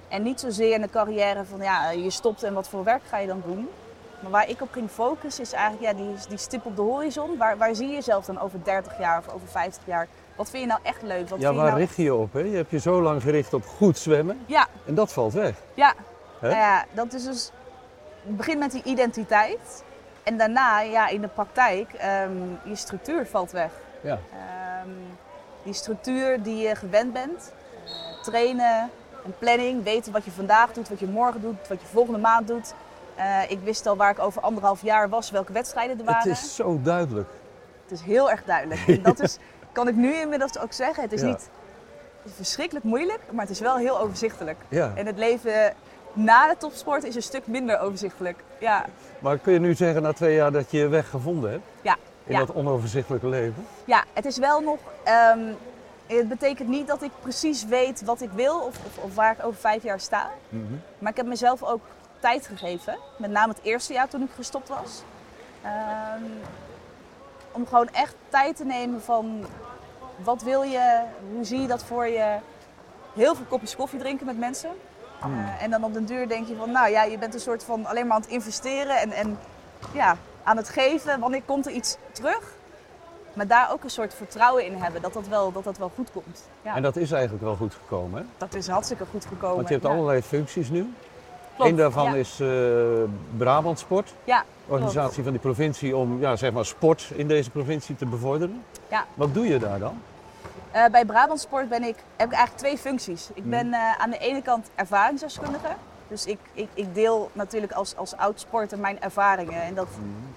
En 0.09 0.23
niet 0.23 0.41
zozeer 0.41 0.75
in 0.75 0.81
de 0.81 0.91
carrière 0.91 1.45
van 1.45 1.61
ja, 1.61 1.91
je 1.91 2.11
stopt 2.11 2.43
en 2.43 2.55
wat 2.55 2.69
voor 2.69 2.85
werk 2.85 3.03
ga 3.09 3.19
je 3.19 3.27
dan 3.27 3.43
doen? 3.45 3.69
Maar 4.21 4.31
waar 4.31 4.49
ik 4.49 4.63
op 4.63 4.73
ging 4.73 4.91
focussen 4.91 5.43
is 5.45 5.53
eigenlijk 5.53 5.83
ja, 5.85 6.05
die, 6.05 6.15
die 6.29 6.39
stip 6.39 6.67
op 6.67 6.77
de 6.77 6.83
horizon. 6.83 7.37
Waar, 7.37 7.57
waar 7.57 7.75
zie 7.75 7.89
je 7.89 7.95
jezelf 7.95 8.25
dan 8.25 8.41
over 8.41 8.65
30 8.65 8.99
jaar 8.99 9.19
of 9.19 9.35
over 9.35 9.49
50 9.49 9.83
jaar? 9.87 10.09
Wat 10.37 10.51
vind 10.51 10.63
je 10.63 10.69
nou 10.69 10.81
echt 10.83 11.03
leuk? 11.03 11.29
Wat 11.29 11.41
ja, 11.41 11.55
waar 11.55 11.67
nou... 11.67 11.79
richt 11.79 11.97
je 11.97 12.03
je 12.03 12.15
op? 12.15 12.33
Hè? 12.33 12.41
Je 12.41 12.57
hebt 12.57 12.71
je 12.71 12.79
zo 12.79 13.03
lang 13.03 13.23
gericht 13.23 13.55
op 13.55 13.67
goed 13.67 13.99
zwemmen 13.99 14.41
Ja, 14.47 14.67
en 14.87 14.95
dat 14.95 15.13
valt 15.13 15.33
weg. 15.33 15.57
ja. 15.75 15.95
Hè? 16.41 16.49
Nou 16.49 16.61
ja, 16.61 16.85
dat 16.93 17.13
is 17.13 17.25
dus. 17.25 17.51
Het 18.27 18.37
begint 18.37 18.59
met 18.59 18.71
die 18.71 18.83
identiteit. 18.83 19.85
En 20.23 20.37
daarna, 20.39 20.81
ja, 20.81 21.09
in 21.09 21.21
de 21.21 21.29
praktijk, 21.29 21.93
ehm, 21.93 22.33
je 22.65 22.77
structuur 22.77 23.27
valt 23.27 23.51
weg. 23.51 23.71
Ja. 24.01 24.19
Ehm, 24.33 24.64
die 25.65 25.73
structuur 25.73 26.43
die 26.43 26.57
je 26.69 26.75
gewend 26.75 27.13
bent. 27.13 27.53
trainen, 28.23 28.91
een 29.25 29.35
planning, 29.39 29.83
weten 29.85 30.13
wat 30.13 30.25
je 30.25 30.31
vandaag 30.31 30.73
doet, 30.73 30.89
wat 30.89 30.99
je 30.99 31.07
morgen 31.07 31.41
doet, 31.41 31.69
wat 31.69 31.81
je 31.81 31.87
volgende 31.87 32.19
maand 32.19 32.49
doet. 32.49 32.75
Eh, 33.15 33.51
ik 33.51 33.59
wist 33.65 33.87
al 33.87 33.97
waar 33.97 34.11
ik 34.11 34.19
over 34.19 34.43
anderhalf 34.43 34.83
jaar 34.83 35.09
was, 35.09 35.31
welke 35.31 35.53
wedstrijden 35.53 35.99
er 35.99 36.05
Het 36.05 36.15
waren. 36.15 36.31
is 36.31 36.55
zo 36.55 36.79
duidelijk. 36.83 37.29
Het 37.83 37.91
is 37.99 38.01
heel 38.01 38.31
erg 38.31 38.45
duidelijk. 38.45 38.81
En 38.87 39.03
dat 39.03 39.21
is, 39.21 39.39
kan 39.73 39.89
ik 39.89 39.95
nu 39.95 40.15
inmiddels 40.15 40.59
ook 40.59 40.73
zeggen. 40.73 41.03
Het 41.03 41.13
is 41.13 41.21
Ja. 41.21 41.27
niet 41.27 41.49
het 42.23 42.33
verschrikkelijk 42.37 42.85
moeilijk, 42.85 43.21
maar 43.33 43.41
het 43.43 43.51
is 43.51 43.61
wel 43.61 43.77
heel 43.77 44.01
overzichtelijk. 44.01 44.59
Ja. 44.69 44.93
En 44.95 45.07
het 45.07 45.19
leven 45.19 45.75
na 46.13 46.49
de 46.49 46.57
topsport 46.59 47.05
is 47.05 47.15
een 47.15 47.23
stuk 47.23 47.47
minder 47.47 47.79
overzichtelijk. 47.81 48.39
Ja, 48.59 48.85
Maar 49.19 49.39
kun 49.39 49.53
je 49.53 49.59
nu 49.59 49.75
zeggen 49.75 50.03
na 50.03 50.13
twee 50.13 50.35
jaar 50.35 50.53
dat 50.53 50.71
je 50.71 50.79
je 50.79 50.89
weg 50.89 51.11
gevonden 51.11 51.51
hebt 51.51 51.63
ja, 51.83 51.97
in 52.27 52.39
dat 52.39 52.55
onoverzichtelijke 52.55 53.29
leven? 53.29 53.67
ja 53.85 54.05
het 54.13 54.25
is 54.25 54.39
wel 54.39 54.61
nog. 54.61 54.79
ehm, 55.05 55.41
het 56.07 56.29
betekent 56.29 56.69
niet 56.69 56.87
dat 56.87 57.03
ik 57.03 57.11
precies 57.23 57.65
weet 57.65 58.03
wat 58.05 58.21
ik 58.21 58.31
wil 58.31 58.61
of, 58.61 58.77
of, 58.87 59.05
of 59.05 59.15
waar 59.15 59.33
ik 59.33 59.45
over 59.45 59.61
vijf 59.61 59.83
jaar 59.83 60.01
sta. 60.01 60.31
Maar 60.99 61.11
ik 61.11 61.17
heb 61.17 61.27
mezelf 61.27 61.63
ook 61.63 61.81
tijd 62.21 62.47
gegeven. 62.47 62.99
Met 63.17 63.31
name 63.31 63.53
het 63.53 63.63
eerste 63.63 63.93
jaar 63.93 64.09
toen 64.09 64.23
ik 64.23 64.31
gestopt 64.35 64.69
was. 64.69 65.03
Ehm, 65.63 66.23
om 67.53 67.67
gewoon 67.67 67.89
echt 67.89 68.15
tijd 68.29 68.57
te 68.57 68.65
nemen 68.65 69.03
van 69.03 69.47
wat 70.17 70.43
wil 70.43 70.63
je, 70.63 71.03
hoe 71.35 71.45
zie 71.45 71.61
je 71.61 71.67
dat 71.67 71.85
voor 71.85 72.07
je. 72.07 72.37
Heel 73.15 73.35
veel 73.35 73.45
kopjes 73.49 73.77
koffie 73.77 73.99
drinken 73.99 74.27
met 74.27 74.39
mensen. 74.39 74.71
Eh, 75.23 75.63
en 75.63 75.71
dan 75.71 75.85
op 75.85 75.95
den 75.95 76.05
duur 76.05 76.29
denk 76.29 76.49
je 76.49 76.57
van, 76.57 76.71
nou 76.71 76.91
ja, 76.91 77.03
je 77.03 77.19
bent 77.19 77.35
een 77.35 77.41
soort 77.41 77.65
van 77.65 77.87
alleen 77.87 78.07
maar 78.07 78.17
aan 78.17 78.23
het 78.23 78.31
investeren 78.31 78.97
en, 78.97 79.13
en 79.13 79.39
ja, 79.93 80.17
aan 80.45 80.57
het 80.57 80.69
geven. 80.69 81.21
Wanneer 81.21 81.43
komt 81.47 81.67
er 81.67 81.73
iets 81.73 81.97
terug? 82.13 82.53
Maar 83.33 83.47
daar 83.47 83.73
ook 83.73 83.85
een 83.85 83.91
soort 83.91 84.15
vertrouwen 84.15 84.65
in 84.67 84.75
hebben 84.75 85.03
dat 85.03 85.13
dat 85.13 85.29
wel, 85.29 85.53
dat 85.53 85.65
dat 85.65 85.79
wel 85.79 85.91
goed 85.95 86.09
komt. 86.13 86.49
Ja, 86.63 86.75
En 86.77 86.83
dat 86.83 86.97
is 86.97 87.13
eigenlijk 87.13 87.45
wel 87.45 87.57
goed 87.57 87.75
gekomen. 87.75 88.21
Hè? 88.21 88.27
dat 88.39 88.55
is 88.55 88.69
hartstikke 88.69 89.05
goed 89.11 89.25
gekomen. 89.25 89.57
Want 89.57 89.69
je 89.69 89.75
hebt 89.75 89.87
ja. 89.87 89.93
allerlei 89.93 90.23
functies 90.23 90.71
nu. 90.71 90.95
Klopt, 91.57 91.71
Eén 91.71 91.77
daarvan 91.77 92.05
ja. 92.05 92.15
is 92.15 92.41
eh 92.41 92.49
Brabant 93.37 93.79
Sport. 93.79 94.15
Ja, 94.25 94.45
Organisatie 94.67 95.23
van 95.23 95.33
die 95.33 95.41
provincie 95.41 95.97
om 95.97 96.21
ja, 96.21 96.37
zeg 96.37 96.53
maar 96.53 96.65
sport 96.65 97.11
in 97.15 97.29
deze 97.29 97.51
provincie 97.51 97.97
te 97.97 98.07
bevorderen. 98.07 98.63
Ja. 98.91 99.05
Wat 99.15 99.35
doe 99.35 99.47
je 99.47 99.59
daar 99.59 99.79
dan? 99.79 100.01
Eh, 100.71 100.85
bij 100.87 101.05
Brabant 101.05 101.41
Sport 101.41 101.69
ben 101.69 101.83
ik, 101.83 101.97
heb 102.17 102.27
ik 102.29 102.35
eigenlijk 102.35 102.57
twee 102.57 102.79
functies. 102.79 103.29
Ik 103.35 103.43
Hmm. 103.43 103.51
ben 103.51 103.73
eh, 103.73 103.99
aan 103.99 104.11
de 104.11 104.19
ene 104.19 104.43
kant 104.43 104.71
ervaringsdeskundige. 104.75 105.69
Dus 106.09 106.27
ik, 106.27 106.39
ik, 106.53 106.69
ik 106.75 106.95
deel 106.95 107.31
natuurlijk 107.33 107.73
als, 107.73 107.97
als 107.97 108.17
oud-sporter 108.17 108.79
mijn 108.79 109.01
ervaringen. 109.01 109.63
En 109.63 109.75
dat 109.75 109.89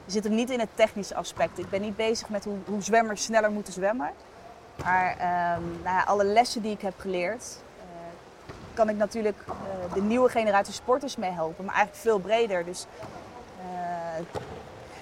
zit 0.05 0.23
hem 0.23 0.35
niet 0.35 0.49
in 0.49 0.59
het 0.59 0.69
technische 0.75 1.15
aspect. 1.15 1.59
Ik 1.59 1.69
ben 1.69 1.81
niet 1.81 1.95
bezig 1.95 2.29
met 2.29 2.43
hoe, 2.45 2.57
hoe 2.65 2.81
zwemmers 2.81 3.23
sneller 3.23 3.51
moeten 3.51 3.73
zwemmen. 3.73 4.11
Maar 4.83 5.15
ehm, 5.17 5.61
nou 5.83 5.95
ja, 5.95 6.03
alle 6.03 6.23
lessen 6.23 6.61
die 6.61 6.71
ik 6.71 6.81
heb 6.81 6.93
geleerd, 6.97 7.61
eh, 7.79 7.85
kan 8.73 8.89
ik 8.89 8.95
natuurlijk 8.95 9.43
eh, 9.47 9.93
de 9.93 10.01
nieuwe 10.01 10.29
generatie 10.29 10.73
sporters 10.73 11.15
mee 11.15 11.31
helpen. 11.31 11.65
Maar 11.65 11.75
eigenlijk 11.75 12.03
veel 12.03 12.19
breder. 12.19 12.65
Dus 12.65 12.85
eh, 13.59 14.41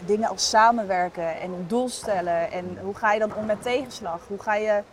dingen 0.06 0.30
als 0.30 0.50
samenwerken 0.50 1.40
en 1.40 1.52
een 1.52 1.68
doel 1.68 1.90
stellen. 1.90 2.52
En 2.52 2.78
hoe 2.82 2.96
ga 2.96 3.14
je 3.14 3.20
dan 3.20 3.36
om 3.36 3.46
met 3.46 3.62
tegenslag? 3.62 4.22
Hoe 4.28 4.42
ga 4.42 4.56
je 4.56 4.84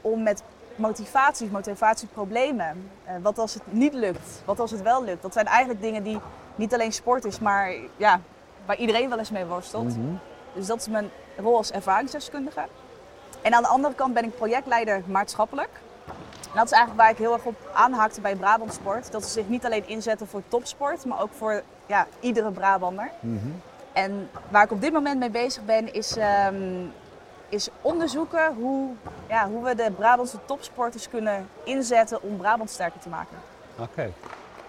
om 0.00 0.22
met 0.22 0.42
motivaties, 0.82 1.50
motivatieproblemen? 1.50 2.90
Eh, 3.04 3.14
wat 3.22 3.38
als 3.38 3.54
het 3.54 3.62
niet 3.66 3.94
lukt? 3.94 4.42
Wat 4.44 4.60
als 4.60 4.70
het 4.70 4.82
wel 4.82 5.04
lukt? 5.04 5.22
Dat 5.22 5.32
zijn 5.32 5.46
eigenlijk 5.46 5.80
dingen 5.80 6.02
die 6.02 6.18
niet 6.54 6.74
alleen 6.74 6.92
sport 6.92 7.24
is, 7.24 7.38
maar 7.38 7.74
ja, 7.96 8.20
waar 8.66 8.76
iedereen 8.76 9.08
wel 9.08 9.18
eens 9.18 9.30
mee 9.30 9.44
worstelt. 9.44 9.96
Mhm. 9.96 10.14
Dus 10.54 10.66
dat 10.66 10.80
is 10.80 10.88
mijn 10.88 11.10
rol 11.36 11.56
als 11.56 11.70
ervaringsdeskundige. 11.70 12.64
En 13.42 13.54
aan 13.54 13.62
de 13.62 13.68
andere 13.68 13.94
kant 13.94 14.14
ben 14.14 14.24
ik 14.24 14.36
projectleider 14.36 15.02
maatschappelijk. 15.06 15.70
En 16.52 16.58
dat 16.58 16.64
is 16.64 16.72
eigenlijk 16.72 17.02
waar 17.02 17.10
ik 17.10 17.18
heel 17.18 17.32
erg 17.32 17.44
op 17.44 17.70
aanhaakte 17.72 18.20
bij 18.20 18.36
Brabant 18.36 18.72
Sport. 18.72 19.12
Dat 19.12 19.24
ze 19.24 19.30
zich 19.30 19.48
niet 19.48 19.64
alleen 19.64 19.88
inzetten 19.88 20.26
voor 20.26 20.42
topsport, 20.48 21.04
maar 21.04 21.20
ook 21.20 21.32
voor 21.32 21.62
ja, 21.86 22.06
iedere 22.20 22.50
Brabander. 22.50 23.10
Mhm. 23.20 23.48
En 23.92 24.30
waar 24.48 24.64
ik 24.64 24.70
op 24.70 24.80
dit 24.80 24.92
moment 24.92 25.18
mee 25.18 25.30
bezig 25.30 25.64
ben, 25.64 25.94
is, 25.94 26.16
ehm, 26.16 26.86
is 27.48 27.68
onderzoeken 27.80 28.54
hoe, 28.54 28.90
ja, 29.32 29.48
hoe 29.48 29.64
we 29.64 29.74
de 29.74 29.90
Brabantse 29.96 30.38
topsporters 30.44 31.08
kunnen 31.08 31.48
inzetten 31.64 32.22
om 32.22 32.36
Brabant 32.36 32.70
sterker 32.70 33.00
te 33.00 33.08
maken. 33.08 33.36
Oké. 33.78 34.12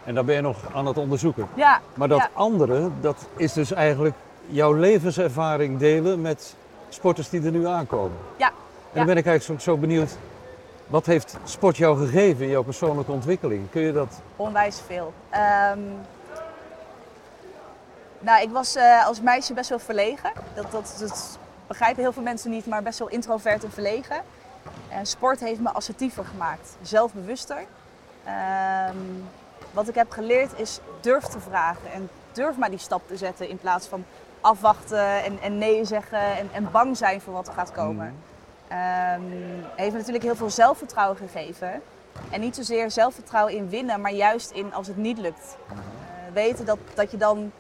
En 0.04 0.16
daar 0.16 0.26
ben 0.26 0.36
je 0.36 0.42
nog 0.42 0.58
aan 0.74 0.86
het 0.86 0.98
onderzoeken. 0.98 1.48
Ja, 1.54 1.82
Maar 1.94 2.08
dat 2.08 2.20
ja. 2.20 2.30
andere, 2.34 2.90
dat 3.02 3.18
is 3.38 3.54
dus 3.54 3.72
eigenlijk 3.72 4.16
jouw 4.46 4.74
levenservaring 4.74 5.80
delen 5.80 6.22
met 6.22 6.56
sporters 6.90 7.30
die 7.30 7.46
er 7.46 7.52
nu 7.52 7.68
aankomen. 7.68 8.18
Ja, 8.38 8.48
En 8.48 8.54
dan 8.94 9.06
ben 9.06 9.18
ik 9.18 9.26
eigenlijk 9.26 9.62
zo, 9.62 9.72
zo 9.72 9.78
benieuwd, 9.78 10.18
wat 10.88 11.06
heeft 11.06 11.38
sport 11.44 11.78
jou 11.78 11.98
gegeven 11.98 12.46
in 12.46 12.52
jouw 12.52 12.64
persoonlijke 12.64 13.12
ontwikkeling? 13.12 13.70
Kun 13.70 13.82
je 13.82 13.94
dat... 13.94 14.22
onwijs 14.36 14.82
veel. 14.86 15.14
Ehm, 15.30 15.80
nou, 18.20 18.42
ik 18.42 18.50
was 18.52 18.76
eh, 18.76 19.06
als 19.06 19.22
meisje 19.22 19.54
best 19.54 19.70
wel 19.70 19.80
verlegen. 19.80 20.32
Dat, 20.54 20.72
dat, 20.72 20.96
dat 21.00 21.40
begrijpen 21.68 22.02
heel 22.04 22.14
veel 22.14 22.24
mensen 22.24 22.50
niet, 22.52 22.66
maar 22.66 22.84
best 22.84 23.00
wel 23.00 23.10
introvert 23.10 23.64
en 23.64 23.72
verlegen. 23.72 24.24
En 24.94 25.06
sport 25.06 25.40
heeft 25.40 25.60
me 25.60 25.70
assertiever 25.70 26.26
gemaakt, 26.26 26.78
zelfbewuster. 26.82 27.66
Ehm, 28.24 28.98
wat 29.72 29.88
ik 29.88 29.96
heb 29.96 30.12
geleerd 30.12 30.60
is 30.60 30.80
durf 31.02 31.24
te 31.24 31.40
vragen 31.40 31.92
en 31.94 32.10
durf 32.32 32.58
maar 32.58 32.70
die 32.70 32.80
stap 32.80 33.08
te 33.08 33.18
zetten 33.18 33.50
in 33.50 33.58
plaats 33.58 33.88
van 33.88 34.06
afwachten 34.42 35.24
en, 35.24 35.42
en 35.42 35.58
nee 35.58 35.86
zeggen 35.86 36.38
en, 36.38 36.50
en 36.52 36.72
bang 36.72 36.98
zijn 36.98 37.22
voor 37.22 37.34
wat 37.34 37.48
er 37.48 37.54
gaat 37.54 37.72
komen. 37.72 38.16
Ehm, 38.68 39.22
heeft 39.76 39.92
me 39.92 39.98
natuurlijk 39.98 40.24
heel 40.24 40.36
veel 40.36 40.50
zelfvertrouwen 40.50 41.18
gegeven. 41.18 41.82
En 42.30 42.40
niet 42.40 42.56
zozeer 42.56 42.92
zelfvertrouwen 42.92 43.54
in 43.54 43.70
winnen, 43.70 44.02
maar 44.02 44.14
juist 44.14 44.52
in 44.52 44.74
als 44.74 44.88
het 44.88 44.98
niet 44.98 45.18
lukt. 45.18 45.58
Eh, 45.70 45.76
weten 46.34 46.66
dat, 46.66 46.78
dat 46.94 47.12
je 47.12 47.18
dan 47.18 47.52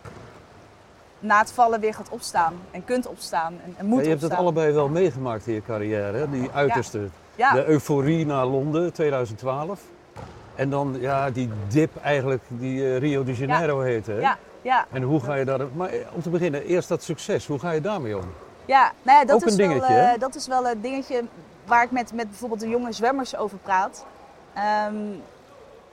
na 1.19 1.39
het 1.39 1.51
vallen 1.51 1.79
weer 1.79 1.93
gaat 1.93 2.09
opstaan 2.09 2.53
en 2.71 2.85
kunt 2.85 3.07
opstaan 3.07 3.53
en, 3.65 3.73
en 3.77 3.85
moet 3.85 3.97
Ja, 3.97 4.03
je 4.03 4.09
hebt 4.09 4.21
het 4.21 4.33
allebei 4.33 4.73
wel 4.73 4.89
meegemaakt 4.89 5.47
in 5.47 5.53
je 5.53 5.61
carrière, 5.61 6.17
hè? 6.17 6.29
die 6.29 6.49
uiterste. 6.53 6.99
Ja, 6.99 7.07
De 7.35 7.65
euforie 7.65 8.25
naar 8.25 8.45
Londen 8.45 8.93
2012. 8.93 9.81
En 10.55 10.69
dan 10.69 10.97
ja, 10.99 11.31
die 11.31 11.49
dip 11.67 11.95
eigenlijk 12.03 12.43
die 12.47 12.83
eh, 12.83 12.97
Rio 12.97 13.23
de 13.23 13.33
Janeiro 13.33 13.81
heette. 13.81 14.11
Hè? 14.11 14.19
ja, 14.19 14.37
ja. 14.61 14.85
En 14.91 15.01
hoe 15.01 15.19
ga 15.19 15.35
je 15.35 15.45
daar... 15.45 15.59
Maar 15.73 15.89
eh, 15.89 15.99
om 16.11 16.21
te 16.21 16.29
beginnen, 16.29 16.65
eerst 16.65 16.89
dat 16.89 17.03
succes. 17.03 17.47
Hoe 17.47 17.59
ga 17.59 17.71
je 17.71 17.81
daarmee 17.81 18.17
om? 18.17 18.33
Ja, 18.65 18.91
nou 19.01 19.19
ja, 19.19 19.25
dat, 19.25 19.35
Ook 19.35 19.47
is 19.47 19.51
een 19.51 19.57
wel, 19.57 19.67
dingetje, 19.67 19.93
eh, 19.93 20.19
dat 20.19 20.35
is 20.35 20.47
wel 20.47 20.67
een 20.67 20.81
dingetje 20.81 21.23
waar 21.65 21.83
ik 21.83 21.91
met, 21.91 22.13
met 22.13 22.29
bijvoorbeeld 22.29 22.59
de 22.59 22.69
jonge 22.69 22.91
zwemmers 22.91 23.35
over 23.35 23.57
praat. 23.57 24.05
Ehm, 24.53 24.95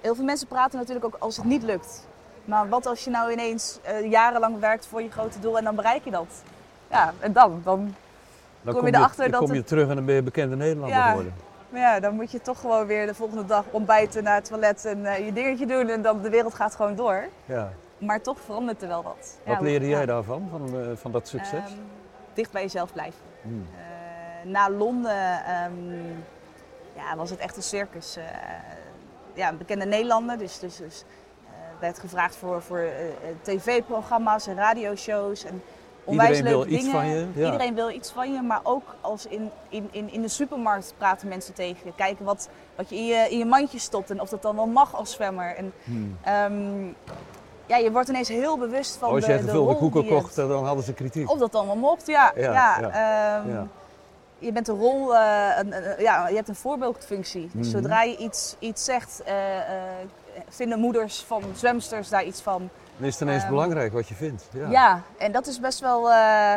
heel 0.01 0.15
veel 0.15 0.25
mensen 0.25 0.47
praten 0.47 0.79
natuurlijk 0.79 1.07
ook 1.07 1.17
als 1.19 1.37
het 1.37 1.45
niet 1.45 1.63
lukt. 1.63 2.07
Maar 2.45 2.69
wat 2.69 2.87
als 2.87 3.05
je 3.05 3.11
nou 3.11 3.33
ineens 3.33 3.79
jarenlang 4.05 4.59
werkt 4.59 4.87
voor 4.87 5.03
je 5.03 5.11
grote 5.11 5.41
doel 5.41 5.59
en 5.59 5.65
dan 5.65 5.75
bereik 5.75 6.05
je 6.05 6.11
dat? 6.11 6.43
Ja, 6.91 7.15
en 7.19 7.33
dan? 7.33 7.61
dan 7.65 7.95
Dan 8.63 8.75
Kom 8.75 8.87
je 8.87 8.95
erachter 8.95 9.23
dan 9.23 9.31
dat 9.31 9.41
kom 9.41 9.55
je 9.55 9.65
terug 9.65 9.89
en 9.89 9.95
dan 9.95 10.05
ben 10.05 10.15
je 10.15 10.23
bekende 10.23 10.57
Nederlander 10.57 10.97
Ja. 10.97 11.09
geworden. 11.09 11.35
maar 11.69 11.81
ja, 11.81 12.01
dan 12.01 12.15
moet 12.15 12.31
je 12.31 12.41
toch 12.41 12.61
gewoon 12.61 12.87
weer 12.87 13.07
de 13.07 13.15
volgende 13.15 13.45
dag 13.45 13.65
ontbijten 13.71 14.23
naar 14.23 14.35
het 14.35 14.45
toilet 14.45 14.85
en 14.85 15.07
eh, 15.07 15.25
je 15.25 15.33
dingetje 15.33 15.67
doen 15.67 15.89
en 15.89 16.03
dan 16.03 16.21
de 16.23 16.31
wereld 16.31 16.55
gaat 16.55 16.75
gewoon 16.75 16.95
door. 16.95 17.25
Ja. 17.45 17.73
Maar 17.99 18.21
toch 18.21 18.41
verandert 18.41 18.83
er 18.83 18.89
wel 18.89 19.03
wat. 19.03 19.39
Wat 19.45 19.57
Ja, 19.57 19.63
leerde 19.63 19.89
jij 19.89 20.07
daarvan, 20.07 20.49
van, 20.51 20.81
eh, 20.81 20.87
van 20.95 21.13
dat 21.13 21.29
succes? 21.29 21.65
Ehm, 21.65 21.79
dicht 22.35 22.53
bij 22.53 22.63
jezelf 22.63 22.93
blijven. 22.93 23.21
Hmm. 23.43 23.67
Eh, 23.77 24.51
na 24.51 24.71
Londen 24.71 25.45
ehm, 25.45 25.73
ja, 26.97 27.17
was 27.17 27.31
het 27.31 27.39
echt 27.39 27.57
een 27.57 27.63
circus. 27.63 28.19
Ja, 29.35 29.49
een 29.49 29.59
bekende 29.59 29.85
Nederlander, 29.87 30.39
dus, 30.39 30.59
dus, 30.59 30.77
dus 30.77 31.05
werd 31.81 31.99
gevraagd 31.99 32.37
voor, 32.37 32.63
voor 32.63 32.85
tv-programma's 33.43 34.47
en 34.47 34.55
radioshows. 34.55 35.45
En 35.45 35.63
onwijs 36.05 36.37
Iedereen 36.37 36.53
wil 36.53 36.59
leuke 36.61 36.75
iets 36.75 36.85
dingen. 36.85 37.01
van 37.01 37.09
je, 37.11 37.27
ja. 37.35 37.45
Iedereen 37.45 37.75
wil 37.75 37.91
iets 37.91 38.11
van 38.11 38.33
je, 38.33 38.43
maar 38.43 38.61
ook 38.63 38.95
als 39.01 39.27
in, 39.27 39.51
in, 39.69 39.89
in, 39.91 40.13
in 40.13 40.23
de 40.23 40.29
supermarkt 40.29 40.95
praten 40.99 41.29
mensen 41.29 41.55
tegen 41.55 41.79
je. 41.85 41.93
Kijken 41.97 42.25
wat, 42.25 42.49
wat 42.77 42.89
je 42.91 42.97
in, 42.97 43.05
je 43.05 43.27
in 43.31 43.39
je 43.39 43.45
mandje 43.45 43.79
stopt 43.79 44.11
en 44.11 44.21
of 44.21 44.29
dat 44.29 44.43
dan 44.43 44.57
wel 44.57 44.67
mag 44.67 44.95
als 44.97 45.13
zwemmer. 45.13 45.55
En, 45.57 45.73
Hmm. 45.85 46.17
ehm, 46.23 46.87
ja, 47.67 47.77
je 47.77 47.93
wordt 47.93 48.09
ineens 48.09 48.29
heel 48.29 48.59
bewust 48.59 48.97
van 48.97 49.09
Als 49.11 49.21
de, 49.21 49.27
jij 49.27 49.37
de 49.37 49.43
gevulde 49.43 49.71
rol 49.71 49.79
koeken 49.79 50.07
kocht, 50.07 50.37
dan 50.37 50.65
hadden 50.67 50.85
ze 50.85 50.93
kritiek. 50.93 51.31
Of 51.31 51.39
dat 51.39 51.55
allemaal 51.55 51.77
mocht, 51.77 52.07
ja. 52.07 52.33
Ja, 52.37 52.43
ja, 52.53 52.79
ja, 52.81 53.41
ehm, 53.41 53.51
ja. 53.51 53.67
Je 54.39 54.53
bent 54.53 54.69
een 54.69 54.77
rol, 54.79 55.15
eh, 55.17 55.49
een, 55.59 55.73
een- 55.77 56.03
ja, 56.03 56.29
je 56.29 56.35
hebt 56.35 56.49
een 56.49 56.55
voorbeeldfunctie. 56.55 57.51
Dus 57.53 57.69
Mhm. 57.73 57.77
zodra 57.81 58.03
je 58.03 58.17
iets, 58.17 58.57
iets 58.59 58.85
zegt, 58.85 59.23
eh, 59.25 59.57
eh, 59.59 59.83
vinden 60.49 60.79
moeders 60.79 61.23
van 61.27 61.43
zwemsters 61.55 62.09
daar 62.09 62.25
iets 62.25 62.41
van. 62.41 62.69
Dan 63.01 63.09
is 63.09 63.15
het 63.19 63.23
ineens 63.29 63.43
Ehm, 63.43 63.53
belangrijk 63.53 63.93
wat 63.93 64.09
je 64.09 64.15
vindt. 64.15 64.45
Ja. 64.53 64.71
Ja, 64.71 65.03
en 65.19 65.33
dat 65.33 65.47
is 65.47 65.61
best 65.61 65.81
wel, 65.81 66.11
eh, 66.11 66.55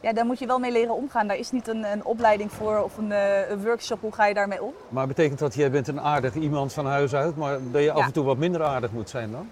ja, 0.00 0.12
daar 0.14 0.24
moet 0.26 0.38
je 0.38 0.46
wel 0.46 0.58
mee 0.58 0.72
leren 0.72 0.94
omgaan. 0.94 1.26
Daar 1.26 1.36
is 1.36 1.50
niet 1.50 1.68
een, 1.68 1.84
een 1.92 2.04
opleiding 2.04 2.52
voor 2.52 2.82
of 2.82 2.96
een, 2.96 3.12
eh, 3.12 3.50
een 3.50 3.64
workshop, 3.64 4.00
hoe 4.00 4.12
ga 4.12 4.26
je 4.26 4.34
daarmee 4.34 4.62
om? 4.62 4.72
Maar 4.88 5.06
betekent 5.06 5.38
dat 5.38 5.54
jij 5.54 5.70
bent 5.70 5.88
een 5.88 6.00
aardig 6.00 6.34
iemand 6.34 6.72
van 6.72 6.86
huis 6.86 7.14
uit, 7.14 7.36
maar 7.36 7.58
dat 7.70 7.82
je 7.82 7.92
af 7.92 8.04
en 8.04 8.12
toe 8.12 8.24
wat 8.24 8.36
minder 8.36 8.62
aardig 8.62 8.90
moet 8.92 9.10
zijn 9.10 9.30
dan? 9.30 9.50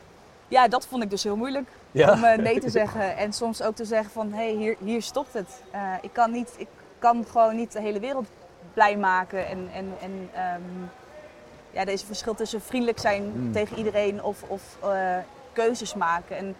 Ja, 0.49 0.69
dat 0.69 0.87
vond 0.87 1.03
ik 1.03 1.11
dus 1.11 1.23
heel 1.23 1.37
moeilijk. 1.37 1.69
Ja. 1.91 2.13
Om 2.13 2.25
eh, 2.25 2.39
nee 2.39 2.61
te 2.67 2.71
zeggen 2.71 3.17
en 3.17 3.33
soms 3.33 3.63
ook 3.63 3.75
te 3.75 3.85
zeggen 3.85 4.11
van, 4.11 4.33
hé, 4.33 4.45
hey, 4.45 4.55
hier, 4.55 4.77
hier 4.85 5.03
stopt 5.03 5.33
het. 5.33 5.49
Ik, 6.01 6.13
kan 6.13 6.31
niet, 6.33 6.55
ik 6.57 6.69
kan 6.99 7.25
gewoon 7.31 7.57
niet 7.57 7.73
de 7.73 7.81
hele 7.81 8.01
wereld 8.01 8.27
blij 8.73 8.97
maken. 8.97 9.47
En, 9.47 9.69
en, 9.75 9.93
en 10.03 10.29
ehm, 10.35 10.63
ja, 11.71 11.81
er 11.81 11.89
is 11.89 12.01
een 12.01 12.07
verschil 12.07 12.35
tussen 12.35 12.61
vriendelijk 12.61 12.99
zijn 12.99 13.33
Mm. 13.35 13.53
tegen 13.53 13.77
iedereen 13.77 14.23
of, 14.23 14.43
of 14.47 14.63
keuzes 15.55 15.95
maken. 15.95 16.37
En 16.37 16.57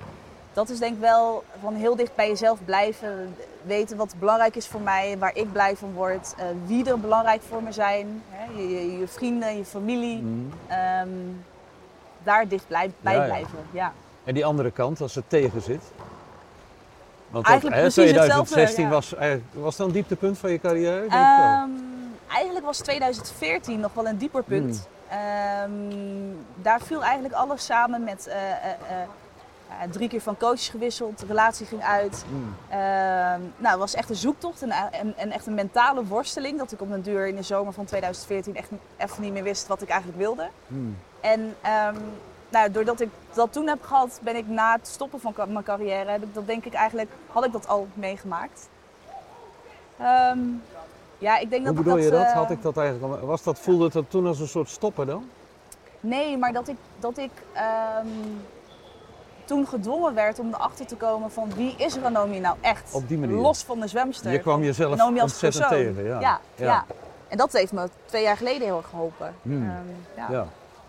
dat 0.53 0.69
is 0.69 0.79
denk 0.79 0.95
ik 0.95 1.01
wel 1.01 1.45
van 1.63 1.75
heel 1.75 1.97
dicht 1.97 2.15
bij 2.15 2.29
jezelf 2.29 2.59
blijven. 2.65 3.37
Weten 3.63 3.97
wat 3.97 4.15
belangrijk 4.19 4.57
is 4.57 4.67
voor 4.67 4.81
mij, 4.81 5.17
waar 5.19 5.37
ik 5.37 5.53
blij 5.53 5.77
van 5.77 5.93
word. 5.93 6.35
eh, 6.39 6.45
wie 6.67 6.89
er 6.91 7.01
belangrijk 7.01 7.43
voor 7.49 7.63
me 7.63 7.73
zijn. 7.73 8.23
Hè? 8.31 8.61
Je, 8.61 8.69
je, 8.71 8.99
je 8.99 9.09
vrienden, 9.09 9.57
je 9.57 9.65
familie. 9.65 10.17
Mhm. 10.23 10.39
Ehm, 10.67 11.09
daar 12.23 12.49
dicht 12.49 12.67
blij, 12.67 12.91
bij 13.01 13.15
Ja, 13.15 13.25
blijven. 13.25 13.59
Ja. 13.71 13.93
En 14.25 14.35
die 14.35 14.45
andere 14.45 14.71
kant, 14.71 15.01
als 15.01 15.15
het 15.15 15.25
tegen 15.29 15.63
zit? 15.63 15.83
Want 17.31 17.47
Eigenlijk 17.47 17.77
hè, 17.77 17.83
precies 17.83 18.03
2016 18.11 18.61
hetzelfde, 18.61 18.83
ja. 18.83 18.89
was, 18.89 19.15
eigenlijk- 19.15 19.47
was 19.55 19.77
dat 19.77 19.87
een 19.87 19.93
dieptepunt 19.93 20.39
van 20.39 20.51
je 20.51 20.59
carrière? 20.61 21.07
Ehm, 21.09 21.69
eigenlijk 22.29 22.65
was 22.65 22.79
2014 22.79 23.81
nog 23.81 23.95
wel 23.95 24.07
een 24.07 24.19
dieper 24.19 24.43
punt. 24.43 24.89
Ehm, 25.09 25.73
daar 26.57 26.81
viel 26.81 27.03
eigenlijk 27.03 27.35
alles 27.35 27.65
samen 27.65 28.05
met 28.05 28.27
eh, 28.27 28.51
eh, 28.51 28.71
eh, 28.91 29.91
drie 29.91 30.09
keer 30.09 30.21
van 30.21 30.37
coaches 30.37 30.69
gewisseld, 30.69 31.19
de 31.19 31.27
relatie 31.27 31.67
ging 31.67 31.83
uit. 31.83 32.25
Mm. 32.31 32.57
Ehm, 32.69 33.41
nou, 33.57 33.71
het 33.71 33.79
was 33.79 33.95
echt 33.95 34.11
een 34.11 34.17
zoektocht 34.17 34.63
en, 34.63 34.71
en, 34.71 35.17
en 35.17 35.31
echt 35.31 35.47
een 35.47 35.55
mentale 35.55 36.05
worsteling. 36.05 36.59
Dat 36.59 36.73
ik 36.73 36.81
op 36.81 36.91
een 36.91 37.03
duur 37.03 37.27
in 37.27 37.37
de 37.37 37.43
zomer 37.43 37.73
van 37.73 37.85
2014 37.85 38.57
echt 38.57 38.69
even 38.97 39.23
niet 39.23 39.33
meer 39.33 39.43
wist 39.43 39.67
wat 39.67 39.83
ik 39.83 39.89
eigenlijk 39.89 40.19
wilde. 40.19 40.49
Mm. 40.67 40.97
En 41.21 41.57
ehm, 41.61 41.97
nou, 42.49 42.71
doordat 42.71 43.01
ik 43.01 43.11
dat 43.33 43.53
toen 43.53 43.69
heb 43.69 43.83
gehad, 43.83 44.21
ben 44.23 44.37
ik 44.37 44.49
na 44.49 44.73
het 44.77 44.89
stoppen 44.89 45.21
van 45.21 45.35
mijn 45.37 45.65
carrière, 45.65 46.11
heb 46.11 46.23
ik 46.23 46.35
dat 46.35 46.47
denk 46.47 46.65
ik 46.65 46.75
eigenlijk, 46.75 47.11
had 47.33 47.45
ik 47.45 47.53
dat 47.53 47.69
al 47.69 47.89
meegemaakt. 47.95 48.69
Ja, 51.25 51.39
ik 51.39 51.51
denk 51.51 51.67
Hoe 51.67 51.75
dat 51.75 51.85
bedoel 51.85 51.99
je 51.99 52.11
dat? 52.11 52.23
eh, 52.27 52.33
Had 52.33 52.51
ik 52.51 52.63
dat 52.63 52.77
eigenlijk 52.77 53.15
al- 53.21 53.27
was 53.27 53.43
dat, 53.43 53.59
voelde 53.59 53.85
het 53.85 53.93
dat 53.93 54.05
toen 54.09 54.27
als 54.27 54.41
een 54.41 54.49
soort 54.49 54.69
stoppen 54.69 55.07
dan? 55.07 55.29
Nee, 56.01 56.39
maar 56.39 56.53
dat 56.53 56.69
ik, 56.69 56.77
dat 56.99 57.19
ik 57.19 57.31
ehm, 57.53 58.07
toen 59.45 59.67
gedwongen 59.67 60.15
werd 60.15 60.39
om 60.39 60.49
erachter 60.55 60.87
te 60.87 60.97
komen 60.97 61.31
van 61.31 61.55
wie 61.55 61.75
is 61.77 61.97
Ranomi 61.97 62.41
nou 62.41 62.57
echt? 62.61 62.95
Op 62.95 63.09
die 63.09 63.19
manier. 63.19 63.37
Los 63.37 63.63
van 63.63 63.81
de 63.81 63.87
zwemster. 63.87 64.33
Je 64.33 64.39
kwam 64.39 64.63
jezelf 64.63 64.97
Ranomi 64.99 65.21
als 65.21 65.31
ontzettend 65.31 65.69
persoon. 65.69 65.95
tegen. 65.95 66.05
Ja. 66.09 66.21
Ja, 66.21 66.41
ja. 66.57 66.85
En 67.29 67.37
dat 67.37 67.53
heeft 67.53 67.73
me 67.73 67.89
twee 68.05 68.23
jaar 68.23 68.37
geleden 68.37 68.63
heel 68.63 68.77
erg 68.77 68.89
geholpen. 68.89 69.35
Hmm. 69.43 69.63
Ehm, 69.63 69.73
ja. 70.17 70.27
Ja, 70.31 70.47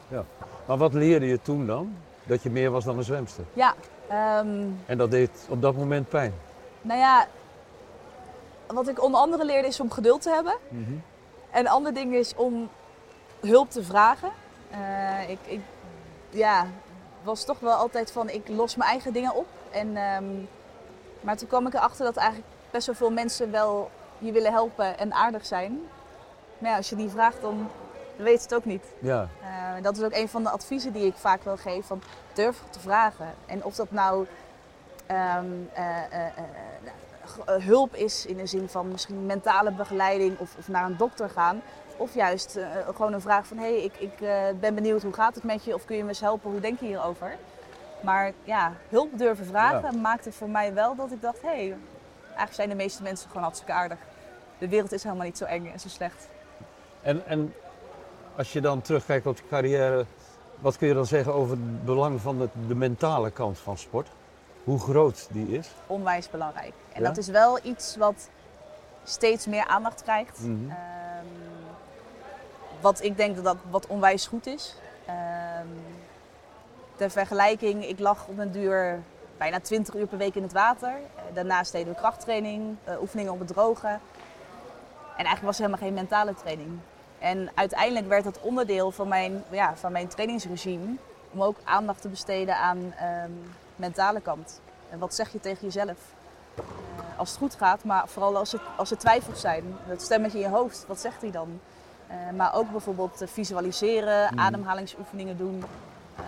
ja. 0.07 0.23
Maar 0.65 0.77
wat 0.77 0.93
leerde 0.93 1.25
je 1.27 1.41
toen 1.41 1.65
dan? 1.65 1.95
Dat 2.23 2.43
je 2.43 2.49
meer 2.49 2.71
was 2.71 2.83
dan 2.83 2.97
een 2.97 3.03
zwemster. 3.03 3.43
Ja, 3.53 3.73
ehm, 4.07 4.47
En 4.85 4.97
dat 4.97 5.11
deed 5.11 5.29
op 5.49 5.61
dat 5.61 5.75
moment 5.75 6.09
pijn. 6.09 6.33
nou 6.81 6.99
ja, 6.99 7.27
wat 8.67 8.87
ik 8.87 9.03
onder 9.03 9.19
andere 9.19 9.45
leerde 9.45 9.67
is 9.67 9.79
om 9.79 9.91
geduld 9.91 10.21
te 10.21 10.29
hebben. 10.29 10.55
Mhm. 10.69 10.93
En 11.51 11.59
een 11.59 11.67
ander 11.67 11.93
ding 11.93 12.13
is 12.13 12.35
om 12.35 12.69
hulp 13.39 13.69
te 13.69 13.83
vragen. 13.83 14.31
Eh, 14.69 15.29
ik, 15.29 15.39
ik 15.45 15.61
ja, 16.29 16.67
was 17.23 17.45
toch 17.45 17.59
wel 17.59 17.73
altijd 17.73 18.11
van, 18.11 18.29
ik 18.29 18.47
los 18.47 18.75
mijn 18.75 18.89
eigen 18.89 19.13
dingen 19.13 19.35
op. 19.35 19.47
En, 19.71 19.97
ehm, 19.97 20.25
maar 21.21 21.37
toen 21.37 21.47
kwam 21.47 21.67
ik 21.67 21.73
erachter 21.73 22.05
dat 22.05 22.15
eigenlijk 22.15 22.47
best 22.71 22.85
wel 22.85 22.95
veel 22.95 23.11
mensen 23.11 23.51
wel 23.51 23.91
je 24.17 24.31
willen 24.31 24.51
helpen 24.51 24.97
en 24.97 25.13
aardig 25.13 25.45
zijn. 25.45 25.79
Maar 26.57 26.69
ja, 26.69 26.77
als 26.77 26.89
je 26.89 26.95
die 26.95 27.09
vraagt, 27.09 27.41
dan 27.41 27.69
weet 28.15 28.37
je 28.37 28.43
het 28.43 28.55
ook 28.55 28.65
niet. 28.65 28.85
Ja. 28.99 29.27
Eh, 29.41 29.83
dat 29.83 29.97
is 29.97 30.03
ook 30.03 30.13
een 30.13 30.29
van 30.29 30.43
de 30.43 30.49
adviezen 30.49 30.93
die 30.93 31.05
ik 31.05 31.15
vaak 31.15 31.43
wil 31.43 31.57
geven. 31.57 31.83
Van 31.83 32.01
durf 32.33 32.61
te 32.69 32.79
vragen. 32.79 33.33
En 33.45 33.63
of 33.63 33.75
dat 33.75 33.91
nou 33.91 34.25
ehm, 35.05 35.45
eh, 35.73 36.03
eh, 37.25 37.53
eh, 37.53 37.55
eh, 37.55 37.65
hulp 37.65 37.95
is 37.95 38.25
in 38.25 38.37
de 38.37 38.45
zin 38.45 38.69
van 38.69 38.87
misschien 38.87 39.25
mentale 39.25 39.71
begeleiding 39.71 40.39
of, 40.39 40.55
of 40.57 40.67
naar 40.67 40.85
een 40.85 40.97
dokter 40.97 41.29
gaan. 41.29 41.61
Of 41.97 42.13
juist 42.13 42.55
eh, 42.55 42.65
gewoon 42.95 43.13
een 43.13 43.21
vraag 43.21 43.47
van 43.47 43.57
hé, 43.57 43.63
hey, 43.63 43.83
ik, 43.83 43.97
ik 43.97 44.21
eh, 44.21 44.43
ben 44.59 44.75
benieuwd 44.75 45.01
hoe 45.03 45.13
gaat 45.13 45.35
het 45.35 45.43
met 45.43 45.63
je 45.63 45.73
of 45.73 45.85
kun 45.85 45.95
je 45.95 46.03
me 46.03 46.09
eens 46.09 46.19
helpen, 46.19 46.51
hoe 46.51 46.59
denk 46.59 46.79
je 46.79 46.85
hierover? 46.85 47.37
Maar 48.01 48.31
ja, 48.43 48.73
hulp 48.89 49.17
durven 49.17 49.45
vragen 49.45 50.01
maakte 50.01 50.31
voor 50.31 50.49
mij 50.49 50.73
wel 50.73 50.95
dat 50.95 51.11
ik 51.11 51.21
dacht 51.21 51.41
hé, 51.41 51.47
hey, 51.47 51.75
eigenlijk 52.25 52.53
zijn 52.53 52.69
de 52.69 52.75
meeste 52.75 53.03
mensen 53.03 53.27
gewoon 53.27 53.43
hartstikke 53.43 53.73
aardig. 53.73 53.97
De 54.57 54.67
wereld 54.67 54.91
is 54.91 55.03
helemaal 55.03 55.25
niet 55.25 55.37
zo 55.37 55.45
eng 55.45 55.71
en 55.73 55.79
zo 55.79 55.87
slecht. 55.87 56.29
En, 57.01 57.25
en 57.27 57.53
als 58.35 58.53
je 58.53 58.61
dan 58.61 58.81
terugkijkt 58.81 59.25
op 59.25 59.37
je 59.37 59.43
carrière, 59.49 60.05
wat 60.59 60.77
kun 60.77 60.87
je 60.87 60.93
dan 60.93 61.05
zeggen 61.05 61.33
over 61.33 61.51
het 61.51 61.85
belang 61.85 62.21
van 62.21 62.37
de, 62.37 62.49
de 62.67 62.75
mentale 62.75 63.31
kant 63.31 63.59
van 63.59 63.77
sport? 63.77 64.09
Hoe 64.65 64.79
groot 64.79 65.27
die 65.31 65.47
is? 65.57 65.67
onwijs 65.87 66.29
belangrijk. 66.29 66.73
En 66.93 67.01
Ja? 67.01 67.07
dat 67.07 67.17
is 67.17 67.27
wel 67.27 67.59
iets 67.63 67.95
wat 67.95 68.29
steeds 69.03 69.45
meer 69.45 69.65
aandacht 69.67 70.03
krijgt. 70.03 70.39
Mhm. 70.39 70.69
Ehm, 70.69 71.25
wat 72.81 73.03
ik 73.03 73.17
denk 73.17 73.35
dat 73.35 73.43
dat 73.43 73.57
wat 73.69 73.87
onwijs 73.87 74.27
goed 74.27 74.45
is. 74.45 74.75
Ehm 75.05 75.67
ter 76.95 77.09
vergelijking, 77.09 77.85
ik 77.87 77.99
lag 77.99 78.27
op 78.27 78.37
een 78.37 78.51
duur 78.51 78.99
bijna 79.37 79.59
20 79.59 79.95
uur 79.95 80.07
per 80.07 80.17
week 80.17 80.35
in 80.35 80.43
het 80.43 80.53
water. 80.53 80.89
Eh, 80.89 81.21
daarnaast 81.33 81.71
deden 81.71 81.93
we 81.93 81.99
krachttraining, 81.99 82.75
eh, 82.83 83.01
oefeningen 83.01 83.31
op 83.33 83.39
het 83.39 83.47
droge. 83.47 83.87
En 83.87 85.23
eigenlijk 85.25 85.45
was 85.45 85.55
er 85.55 85.61
helemaal 85.65 85.85
geen 85.87 85.93
mentale 85.93 86.33
training. 86.33 86.79
En 87.19 87.49
uiteindelijk 87.55 88.07
werd 88.07 88.23
dat 88.23 88.39
onderdeel 88.41 88.91
van 88.91 89.07
mijn, 89.07 89.43
ja, 89.51 89.75
van 89.75 89.91
mijn 89.91 90.07
trainingsregime 90.07 90.95
om 91.31 91.43
ook 91.43 91.57
aandacht 91.63 92.01
te 92.01 92.09
besteden 92.09 92.57
aan 92.57 92.93
ehm, 92.97 93.31
mentale 93.75 94.21
kant. 94.21 94.61
En 94.89 94.99
wat 94.99 95.15
zeg 95.15 95.31
je 95.31 95.39
tegen 95.39 95.63
jezelf? 95.65 95.97
Eh, 96.55 96.63
als 97.17 97.29
het 97.29 97.37
goed 97.37 97.55
gaat, 97.55 97.83
maar 97.83 98.07
vooral 98.07 98.37
als, 98.37 98.51
het, 98.51 98.61
als 98.77 98.91
er 98.91 98.97
twijfels 98.97 99.41
zijn. 99.41 99.63
Dat 99.87 100.01
stemmetje 100.01 100.37
in 100.39 100.43
je 100.49 100.55
hoofd, 100.55 100.85
wat 100.87 100.99
zegt 100.99 101.21
hij 101.21 101.31
dan? 101.31 101.59
Eh, 102.07 102.15
maar 102.35 102.55
ook 102.55 102.71
bijvoorbeeld 102.71 103.21
eh, 103.21 103.27
visualiseren, 103.27 104.27
Hmm. 104.27 104.39
ademhalingsoefeningen 104.39 105.37
doen. 105.37 105.63
Ehm, 106.15 106.25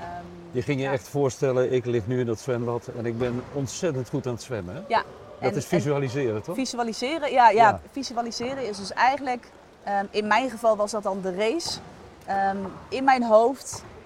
Je 0.51 0.61
ging 0.61 0.79
je 0.79 0.85
ja. 0.85 0.91
echt 0.91 1.07
voorstellen, 1.09 1.71
ik 1.73 1.85
lig 1.85 2.07
nu 2.07 2.19
in 2.19 2.25
dat 2.25 2.39
zwembad 2.39 2.87
en 2.97 3.05
ik 3.05 3.17
ben 3.17 3.43
ontzettend 3.53 4.09
goed 4.09 4.27
aan 4.27 4.33
het 4.33 4.41
zwemmen. 4.43 4.75
Hè? 4.75 4.81
Ja. 4.87 5.03
Dat 5.39 5.51
En- 5.51 5.57
is 5.57 5.65
visualiseren, 5.65 6.41
toch? 6.41 6.55
Visualiseren, 6.55 7.31
ja, 7.31 7.49
ja, 7.49 7.69
Ja. 7.69 7.79
visualiseren 7.91 8.67
is 8.67 8.77
dus 8.77 8.93
eigenlijk, 8.93 9.49
ehm, 9.83 10.05
in 10.09 10.27
mijn 10.27 10.49
geval 10.49 10.75
was 10.77 10.91
dat 10.91 11.03
dan 11.03 11.21
de 11.21 11.35
race. 11.35 11.79
Ehm, 12.25 12.57
in 12.89 13.03
mijn 13.03 13.23
hoofd 13.23 13.71
er- 13.73 13.96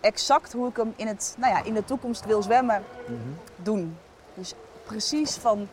exact 0.00 0.52
hoe 0.52 0.68
ik 0.68 0.76
hem 0.76 0.92
in, 0.96 1.06
het, 1.06 1.34
nou 1.38 1.52
ja, 1.54 1.62
in 1.64 1.74
de 1.74 1.84
toekomst 1.84 2.24
wil 2.24 2.42
zwemmen 2.42 2.84
Mhm. 3.06 3.16
doen. 3.56 3.98
Dus 4.34 4.54
precies 4.84 5.36
van 5.36 5.68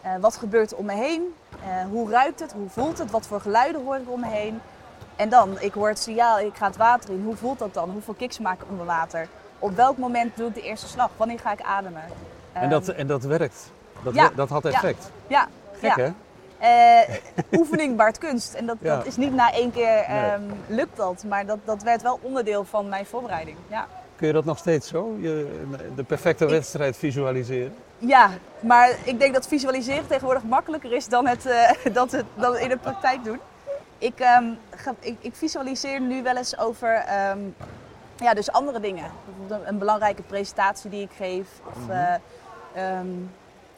eh, 0.00 0.12
wat 0.20 0.36
gebeurt 0.36 0.70
er 0.70 0.76
om 0.76 0.84
me 0.84 0.92
heen, 0.92 1.34
eh, 1.64 1.84
hoe 1.90 2.10
ruikt 2.10 2.40
het, 2.40 2.52
hoe 2.52 2.68
voelt 2.68 2.98
het, 2.98 3.10
wat 3.10 3.26
voor 3.26 3.40
geluiden 3.40 3.84
hoor 3.84 3.96
ik 3.96 4.10
om 4.10 4.20
me 4.20 4.26
heen. 4.26 4.60
En 5.16 5.28
dan, 5.28 5.60
ik 5.60 5.72
hoor 5.74 5.88
het 5.88 5.98
signaal, 5.98 6.38
ik 6.40 6.56
ga 6.56 6.66
het 6.66 6.76
water 6.76 7.10
in, 7.10 7.22
hoe 7.24 7.36
voelt 7.36 7.58
dat 7.58 7.74
dan? 7.74 7.90
Hoeveel 7.90 8.14
kicks 8.14 8.38
maak 8.38 8.60
ik 8.62 8.68
onder 8.70 8.86
water? 8.86 9.28
Op 9.58 9.76
welk 9.76 9.96
moment 9.96 10.36
doe 10.36 10.48
ik 10.48 10.54
de 10.54 10.62
eerste 10.62 10.88
slag? 10.88 11.10
Wanneer 11.16 11.38
ga 11.38 11.52
ik 11.52 11.60
ademen? 11.62 12.02
En 12.52 12.68
dat, 12.70 12.88
Ehm, 12.88 12.98
en 12.98 13.06
dat 13.06 13.22
werkt. 13.22 13.70
Dat, 14.02 14.14
ja. 14.14 14.30
dat 14.34 14.48
had 14.48 14.62
Ja. 14.62 14.68
effect. 14.70 15.10
ja, 15.26 15.48
Gek 15.72 15.96
ja. 15.96 16.02
hè? 16.04 16.12
Eh, 16.58 17.14
oefening 17.52 17.96
baart 17.96 18.18
kunst. 18.18 18.54
En 18.54 18.66
dat, 18.66 18.76
Ja. 18.80 18.96
dat 18.96 19.06
is 19.06 19.16
niet 19.16 19.34
na 19.34 19.52
één 19.52 19.70
keer 19.72 20.04
Nee. 20.08 20.20
ehm, 20.24 20.42
lukt 20.66 20.96
dat, 20.96 21.24
maar 21.28 21.46
dat, 21.46 21.58
dat 21.64 21.82
werd 21.82 22.02
wel 22.02 22.18
onderdeel 22.22 22.64
van 22.64 22.88
mijn 22.88 23.06
voorbereiding. 23.06 23.56
Ja, 23.68 23.86
Kun 24.16 24.26
je 24.26 24.32
dat 24.32 24.44
nog 24.44 24.58
steeds 24.58 24.88
zo? 24.88 25.16
Je, 25.20 25.60
de 25.96 26.02
perfecte 26.04 26.44
Ik- 26.44 26.50
wedstrijd 26.50 26.96
visualiseren? 26.96 27.74
ja 27.98 28.30
maar 28.60 28.90
ik 29.04 29.18
denk 29.18 29.34
dat 29.34 29.48
visualiseren 29.48 30.06
tegenwoordig 30.06 30.42
makkelijker 30.42 30.92
is 30.92 31.08
dan 31.08 31.26
het, 31.26 31.46
eh, 31.46 31.70
dat 31.92 32.12
het 32.12 32.24
dan 32.34 32.56
in 32.58 32.68
de 32.68 32.76
praktijk 32.76 33.24
doen. 33.24 33.38
Ik, 33.98 34.18
ehm, 34.20 34.44
ga- 34.76 34.94
ik, 35.00 35.16
ik 35.20 35.34
visualiseer 35.34 36.00
nu 36.00 36.22
wel 36.22 36.36
eens 36.36 36.58
over 36.58 36.94
ehm, 36.94 37.38
ja, 38.16 38.34
dus 38.34 38.52
andere 38.52 38.80
dingen. 38.80 39.10
Bijvoorbeeld 39.26 39.60
een, 39.60 39.68
een 39.68 39.78
belangrijke 39.78 40.22
presentatie 40.22 40.90
die 40.90 41.02
ik 41.02 41.10
geef. 41.16 41.46
Of, 41.68 41.78
Mhm. 41.86 41.90
eh, 41.90 42.14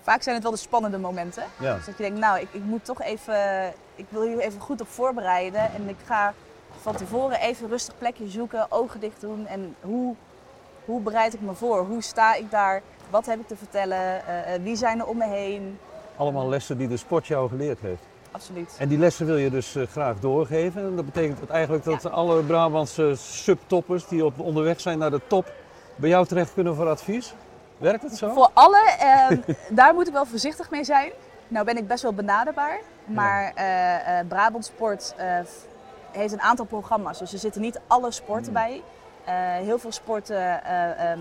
vaak 0.03 0.23
zijn 0.23 0.35
het 0.35 0.45
wel 0.45 0.53
de 0.53 0.59
spannende 0.59 0.99
momenten. 0.99 1.45
Ja. 1.59 1.75
Dus 1.75 1.85
dat 1.85 1.97
je 1.97 2.03
denkt, 2.03 2.19
nou, 2.19 2.41
ik, 2.41 2.49
ik 2.51 2.65
moet 2.65 2.85
toch 2.85 3.03
even, 3.03 3.73
ik 3.95 4.07
wil 4.09 4.23
hier 4.23 4.39
even 4.39 4.61
goed 4.61 4.81
op 4.81 4.89
voorbereiden. 4.89 5.73
En 5.75 5.89
ik 5.89 5.97
ga 6.05 6.35
van 6.81 6.97
tevoren 6.97 7.41
even 7.41 7.69
rustig 7.69 7.99
plekje 7.99 8.29
zoeken, 8.29 8.67
ogen 8.69 9.01
dicht 9.01 9.21
doen. 9.21 9.47
En 9.47 9.75
hoe, 9.81 10.15
hoe 10.85 11.01
bereid 11.01 11.35
ik 11.35 11.41
me 11.41 11.55
voor? 11.55 11.85
Hoe 11.85 12.03
sta 12.03 12.35
ik 12.35 12.51
daar? 12.51 12.83
Wat 13.11 13.27
heb 13.27 13.41
ik 13.41 13.47
te 13.47 13.57
vertellen? 13.57 14.27
Eh, 14.27 14.55
eh, 14.55 14.63
wie 14.63 14.77
zijn 14.77 14.99
er 14.99 15.07
om 15.07 15.17
me 15.17 15.27
heen? 15.27 15.79
Allemaal 16.17 16.49
lessen 16.49 16.79
die 16.79 16.89
de 16.89 16.97
sport 16.97 17.27
jou 17.27 17.49
geleerd 17.49 17.81
heeft. 17.81 18.03
Absoluut. 18.31 18.77
En 18.79 18.89
die 18.89 18.99
lessen 18.99 19.27
wil 19.27 19.37
je 19.37 19.51
dus 19.51 19.75
eh, 19.75 19.87
graag 19.87 20.21
doorgeven. 20.21 20.83
En 20.83 20.97
dat 20.97 21.05
betekent 21.05 21.51
eigenlijk 21.51 21.85
dat 21.85 22.11
alle 22.11 22.43
Brabantse 22.43 23.13
subtoppers 23.17 24.09
die 24.09 24.25
op 24.25 24.39
onderweg 24.39 24.81
zijn 24.81 24.99
naar 24.99 25.11
de 25.11 25.21
top 25.27 25.53
bij 25.97 26.09
jou 26.09 26.27
terecht 26.27 26.55
kunnen 26.55 26.75
voor 26.75 26.89
advies. 26.89 27.35
Werkt 27.81 28.03
het 28.03 28.17
zo? 28.17 28.33
Voor 28.33 28.51
alle, 28.53 28.91
ehm, 28.99 29.41
daar 29.71 29.95
moet 29.95 30.07
ik 30.07 30.13
wel 30.13 30.27
voorzichtig 30.27 30.71
mee 30.71 30.85
zijn. 30.85 31.11
Nou 31.49 31.65
ben 31.65 31.77
ik 31.77 31.87
best 31.87 32.03
wel 32.03 32.13
benaderbaar. 32.13 32.79
Maar 33.05 33.53
eh 33.55 34.19
eh, 34.19 34.27
Brabant 34.29 34.65
Sport 34.65 35.15
eh, 35.17 35.27
heeft 36.13 36.33
een 36.33 36.41
aantal 36.41 36.65
programma's. 36.65 37.19
Dus 37.19 37.33
er 37.33 37.39
zitten 37.39 37.61
niet 37.61 37.81
alle 37.87 38.11
sporten 38.11 38.45
Hmm. 38.45 38.53
bij. 38.53 38.83
Heel 39.63 39.79
veel 39.79 39.93
sporten. 39.93 40.65
eh, 40.65 41.11
ehm, 41.11 41.19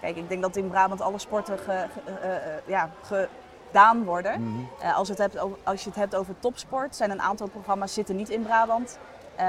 kijk, 0.00 0.16
ik 0.16 0.28
denk 0.28 0.42
dat 0.42 0.56
in 0.56 0.68
Brabant 0.70 1.00
alle 1.00 1.18
sporten 1.18 1.58
ge- 1.58 1.86
ge- 2.04 2.60
ja, 2.66 2.90
gedaan 3.02 4.04
worden. 4.04 4.68
Eh, 4.80 4.96
als, 4.96 5.08
het 5.08 5.18
hebt 5.18 5.36
als 5.64 5.82
je 5.82 5.88
het 5.88 5.98
hebt 5.98 6.14
over 6.16 6.34
topsport, 6.38 6.96
zijn 6.96 7.10
een 7.10 7.22
aantal 7.22 7.46
programma's 7.48 7.94
zitten 7.94 8.16
niet 8.16 8.28
in 8.28 8.42
Brabant. 8.42 8.98
Ehm, 9.36 9.46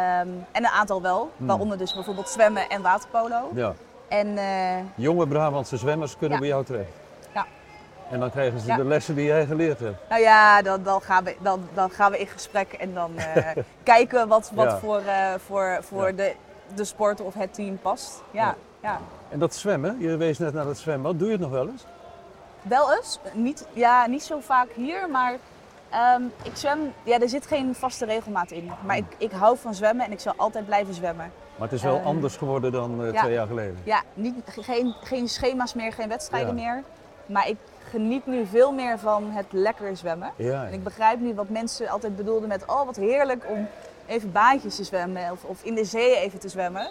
en 0.52 0.64
een 0.64 0.68
aantal 0.68 1.02
wel. 1.02 1.32
Hmm. 1.38 1.48
Waaronder 1.48 1.78
dus 1.78 1.94
bijvoorbeeld 1.94 2.30
zwemmen 2.30 2.70
en 2.70 2.82
waterpolo. 2.82 3.50
Ja. 3.54 3.74
En 4.08 4.38
eh, 4.38 4.78
Jonge 4.96 5.28
Brabantse 5.28 5.78
zwemmers 5.78 6.12
kunnen 6.18 6.32
Ja. 6.34 6.40
bij 6.40 6.48
jou 6.48 6.66
terecht. 6.66 6.92
Ja. 7.34 7.46
En 8.12 8.20
dan 8.20 8.32
krijgen 8.32 8.60
ze 8.60 8.68
Ja. 8.68 8.76
de 8.76 8.84
lessen 8.86 9.16
die 9.16 9.26
jij 9.26 9.46
geleerd 9.46 9.80
hebt. 9.80 10.10
Nou 10.10 10.22
ja, 10.22 10.62
dan, 10.62 10.84
dan, 10.84 11.02
gaan, 11.02 11.24
we, 11.24 11.36
dan, 11.40 11.68
dan 11.74 11.90
gaan 11.90 12.12
we 12.12 12.18
in 12.20 12.28
gesprek 12.28 12.74
en 12.74 12.94
dan 12.94 13.18
eh, 13.18 13.48
kijken 13.84 14.28
wat, 14.28 14.52
wat 14.54 14.66
Ja. 14.72 14.78
voor, 14.78 15.00
eh, 15.06 15.34
voor, 15.46 15.78
voor 15.82 16.08
Ja. 16.08 16.12
de, 16.16 16.34
de 16.76 16.84
sport 16.84 17.22
of 17.22 17.34
het 17.34 17.54
team 17.54 17.80
past. 17.82 18.22
Ja, 18.32 18.42
Ja. 18.42 18.56
ja. 18.82 19.00
En 19.30 19.40
dat 19.40 19.56
zwemmen, 19.56 20.00
je 20.00 20.18
wees 20.18 20.38
net 20.38 20.54
naar 20.54 20.66
het 20.66 20.78
zwembad, 20.78 21.20
doe 21.20 21.28
je 21.28 21.34
het 21.34 21.42
nog 21.42 21.52
wel 21.52 21.68
eens? 21.68 21.86
Wel 22.62 22.96
eens, 22.96 23.20
niet, 23.34 23.66
ja, 23.74 24.06
niet 24.08 24.24
zo 24.24 24.40
vaak 24.40 24.68
hier, 24.76 25.10
maar 25.10 25.34
ehm, 25.90 26.22
ik 26.44 26.56
zwem, 26.56 26.94
ja, 27.04 27.20
er 27.20 27.30
zit 27.30 27.46
geen 27.48 27.76
vaste 27.76 28.06
regelmaat 28.06 28.52
in. 28.52 28.72
Maar 28.86 28.98
ik, 28.98 29.06
ik 29.18 29.32
hou 29.32 29.58
van 29.58 29.74
zwemmen 29.74 30.06
en 30.06 30.12
ik 30.12 30.20
zal 30.20 30.34
altijd 30.36 30.66
blijven 30.66 30.94
zwemmen. 30.94 31.32
Maar 31.56 31.68
het 31.68 31.78
is 31.78 31.84
wel 31.84 31.96
Ehm, 31.98 32.06
anders 32.06 32.36
geworden 32.38 32.72
dan 32.72 33.06
eh, 33.06 33.14
ja. 33.14 33.22
twee 33.22 33.34
jaar 33.34 33.48
geleden. 33.48 33.78
Ja, 33.84 34.02
niet, 34.14 34.36
geen, 34.46 34.96
geen 35.04 35.28
schema's 35.28 35.74
meer, 35.74 35.94
geen 35.94 36.08
wedstrijden 36.10 36.58
Ja. 36.58 36.64
meer. 36.64 36.84
Maar 37.26 37.48
ik 37.50 37.58
geniet 37.90 38.26
nu 38.26 38.46
veel 38.46 38.72
meer 38.72 39.00
van 39.00 39.32
het 39.32 39.46
lekker 39.50 39.98
zwemmen. 39.98 40.32
Ja, 40.36 40.66
En 40.66 40.74
ik 40.74 40.84
begrijp 40.84 41.20
nu 41.20 41.34
wat 41.34 41.50
mensen 41.50 41.90
altijd 41.90 42.16
bedoelden 42.16 42.48
met, 42.50 42.66
oh 42.66 42.86
wat 42.86 42.96
heerlijk 42.96 43.46
om 43.50 43.68
even 44.08 44.32
baantjes 44.32 44.76
te 44.76 44.84
zwemmen 44.84 45.32
of, 45.32 45.44
of 45.44 45.64
in 45.64 45.76
de 45.76 45.86
zee 45.86 46.16
even 46.18 46.40
te 46.40 46.50
zwemmen. 46.50 46.88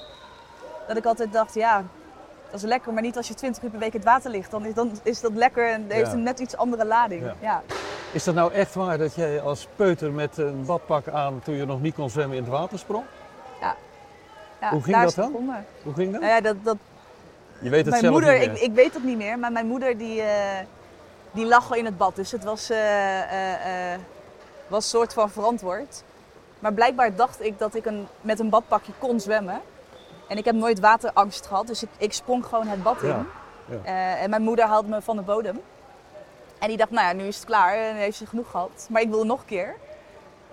Dat 0.89 0.97
ik 0.97 1.05
altijd 1.05 1.33
dacht, 1.33 1.55
ja, 1.55 1.83
dat 2.51 2.63
is 2.63 2.69
lekker, 2.69 2.93
maar 2.93 3.03
niet 3.03 3.17
als 3.17 3.29
je 3.29 3.35
20 3.35 3.63
uur 3.63 3.71
per 3.71 3.79
week 3.79 3.93
in 3.93 3.99
het 4.01 4.09
water 4.09 4.31
ligt. 4.31 4.51
Dan 4.51 4.65
is, 4.65 4.75
dan 4.75 4.91
is 5.03 5.21
dat 5.21 5.33
lekker 5.35 5.69
en 5.73 5.85
heeft 5.89 6.13
een 6.13 6.23
net 6.23 6.39
iets 6.39 6.57
andere 6.57 6.85
lading. 6.85 7.33
Ja. 7.41 7.63
Ja. 8.15 8.21
Is 8.21 8.25
dat 8.25 8.35
nou 8.35 8.53
echt 8.53 8.75
waar 8.75 8.99
dat 8.99 9.15
jij 9.15 9.41
als 9.41 9.69
peuter 9.77 10.13
met 10.13 10.39
een 10.39 10.65
badpak 10.65 11.09
aan 11.09 11.41
toen 11.45 11.55
je 11.55 11.65
nog 11.67 11.81
niet 11.81 11.95
kon 11.95 12.11
zwemmen 12.11 12.37
in 12.37 12.43
het 12.43 12.53
water 12.53 12.79
sprong? 12.79 13.05
Ja, 13.61 14.71
Hoe 14.71 14.83
ging 14.83 15.03
dat 15.03 15.15
dan? 15.15 15.31
begonnen. 15.33 15.67
Hoe 15.83 15.95
ging 15.95 16.13
dat? 16.13 16.21
Nou 16.21 16.33
ja, 16.33 16.41
dat, 16.41 16.57
dat, 16.63 16.77
Je 17.61 17.71
weet 17.71 17.81
het 17.81 17.89
mijn 17.89 18.01
zelf 18.01 18.13
moeder, 18.15 18.33
niet 18.33 18.43
ik, 18.43 18.53
meer. 18.53 18.63
ik 18.63 18.73
weet 18.73 18.95
het 18.95 19.05
niet 19.05 19.17
meer, 19.17 19.39
maar 19.39 19.53
mijn 19.53 19.67
moeder 19.67 19.99
die, 19.99 20.23
eh, 20.23 20.65
die 21.33 21.47
lag 21.47 21.71
al 21.71 21.77
in 21.77 21.85
het 21.85 21.97
bad. 21.97 22.17
Dus 22.17 22.33
het 22.33 22.45
was, 22.45 22.71
eh, 22.71 22.79
was 24.67 24.85
een 24.85 24.91
soort 24.91 25.13
van 25.13 25.31
verantwoord. 25.31 26.03
Maar 26.59 26.73
blijkbaar 26.73 27.15
dacht 27.15 27.45
ik 27.45 27.59
dat 27.59 27.75
ik 27.75 27.87
een, 27.87 28.07
met 28.21 28.41
een 28.41 28.49
badpakje 28.49 28.93
kon 28.99 29.21
zwemmen. 29.21 29.61
En 30.29 30.37
ik 30.37 30.45
heb 30.45 30.55
nooit 30.55 30.81
waterangst 30.81 31.47
gehad, 31.47 31.67
dus 31.67 31.83
ik, 31.83 31.89
ik 31.99 32.13
sprong 32.13 32.47
gewoon 32.47 32.67
het 32.67 32.83
bad 32.83 33.03
in. 33.03 33.09
Ja, 33.09 33.25
ja. 33.85 34.17
En 34.17 34.31
mijn 34.31 34.43
moeder 34.43 34.65
haalde 34.65 34.89
me 34.89 35.03
van 35.03 35.17
de 35.17 35.23
bodem. 35.23 35.61
En 36.59 36.69
die 36.69 36.77
dacht, 36.77 36.91
nou 36.91 37.07
ja, 37.07 37.13
nu 37.13 37.27
is 37.29 37.37
het 37.37 37.45
klaar 37.45 37.75
en 37.75 37.95
heeft 37.95 38.17
ze 38.17 38.27
genoeg 38.27 38.51
gehad. 38.51 38.87
Maar 38.91 39.03
ik 39.03 39.09
wilde 39.09 39.25
nog 39.25 39.41
een 39.41 39.47
keer. 39.47 39.75